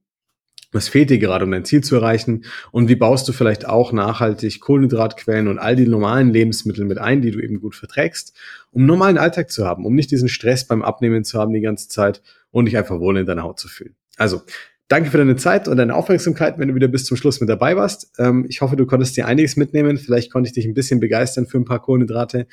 Was 0.71 0.89
fehlt 0.89 1.09
dir 1.09 1.19
gerade, 1.19 1.45
um 1.45 1.51
dein 1.51 1.65
Ziel 1.65 1.83
zu 1.83 1.97
erreichen? 1.97 2.45
Und 2.73 2.89
wie 2.89 2.97
baust 2.97 3.27
du 3.27 3.33
vielleicht 3.33 3.67
auch 3.67 3.93
nachhaltig 3.93 4.61
Kohlenhydratquellen 4.61 5.49
und 5.49 5.59
all 5.59 5.77
die 5.77 5.89
normalen 5.89 6.31
Lebensmittel 6.31 6.85
mit 6.85 6.99
ein, 6.99 7.23
die 7.23 7.31
du 7.31 7.41
eben 7.41 7.61
gut 7.61 7.75
verträgst, 7.75 8.37
um 8.71 8.85
normalen 8.85 9.17
Alltag 9.17 9.51
zu 9.51 9.67
haben, 9.67 9.87
um 9.87 9.95
nicht 9.95 10.11
diesen 10.11 10.29
Stress 10.29 10.67
beim 10.67 10.83
Abnehmen 10.83 11.25
zu 11.25 11.39
haben 11.39 11.55
die 11.55 11.61
ganze 11.61 11.89
Zeit 11.89 12.23
und 12.51 12.67
dich 12.67 12.77
einfach 12.77 13.01
wohl 13.01 13.17
in 13.17 13.27
deiner 13.27 13.45
Haut 13.45 13.59
zu 13.59 13.69
fühlen. 13.69 13.95
Also, 14.19 14.43
danke 14.89 15.11
für 15.11 15.19
deine 15.19 15.37
Zeit 15.37 15.69
und 15.69 15.77
deine 15.77 15.95
Aufmerksamkeit, 15.95 16.59
wenn 16.59 16.69
du 16.69 16.75
wieder 16.75 16.89
bis 16.89 17.05
zum 17.05 17.17
Schluss 17.17 17.41
mit 17.41 17.49
dabei 17.49 17.77
warst. 17.77 18.13
Ähm, 18.19 18.47
ich 18.49 18.61
hoffe, 18.61 18.77
du 18.77 18.87
konntest 18.87 19.17
dir 19.17 19.27
einiges 19.27 19.57
mitnehmen. 19.57 19.99
Vielleicht 19.99 20.33
konnte 20.33 20.49
ich 20.49 20.55
dich 20.55 20.67
ein 20.67 20.75
bisschen 20.75 20.99
begeistern 20.99 21.47
für 21.47 21.59
ein 21.59 21.65
paar 21.65 21.81
Kohlenhydrate. 21.81 22.47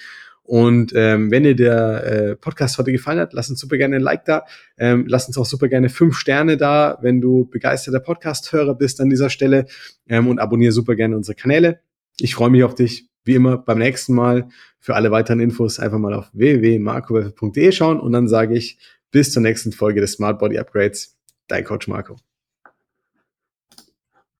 Und 0.44 0.94
ähm, 0.96 1.32
wenn 1.32 1.42
dir 1.42 1.56
der 1.56 2.04
äh, 2.04 2.36
Podcast 2.36 2.78
heute 2.78 2.92
gefallen 2.92 3.20
hat, 3.20 3.34
lass 3.34 3.50
uns 3.50 3.60
super 3.60 3.78
gerne 3.78 3.96
ein 3.96 4.02
Like 4.02 4.26
da. 4.26 4.46
Ähm, 4.78 5.06
lass 5.08 5.28
uns 5.28 5.38
auch 5.40 5.46
super 5.46 5.68
gerne 5.70 5.90
fünf 5.90 6.18
Sterne 6.18 6.56
da, 6.56 7.00
wenn 7.02 7.20
du 7.20 7.46
begeisterter 7.50 8.00
Podcast-Hörer 8.00 8.76
bist 8.76 9.02
an 9.02 9.10
dieser 9.10 9.32
Stelle. 9.32 9.66
Ähm, 10.08 10.28
und 10.28 10.38
abonniere 10.38 10.72
super 10.72 10.96
gerne 10.96 11.16
unsere 11.16 11.36
Kanäle. 11.36 11.80
Ich 12.20 12.36
freue 12.36 12.52
mich 12.52 12.64
auf 12.64 12.76
dich, 12.76 13.10
wie 13.24 13.34
immer, 13.34 13.58
beim 13.58 13.80
nächsten 13.80 14.14
Mal. 14.14 14.48
Für 14.80 14.94
alle 14.94 15.10
weiteren 15.10 15.40
Infos 15.40 15.80
einfach 15.80 15.98
mal 15.98 16.14
auf 16.14 16.30
www.markowölfe.de 16.34 17.72
schauen 17.72 18.00
und 18.00 18.12
dann 18.12 18.28
sage 18.28 18.56
ich 18.56 18.78
bis 19.10 19.32
zur 19.32 19.42
nächsten 19.42 19.72
Folge 19.72 20.00
des 20.00 20.14
Smart 20.14 20.38
Body 20.38 20.60
Upgrades. 20.60 21.15
Dein 21.48 21.64
Coach 21.64 21.88
Marco. 21.88 22.16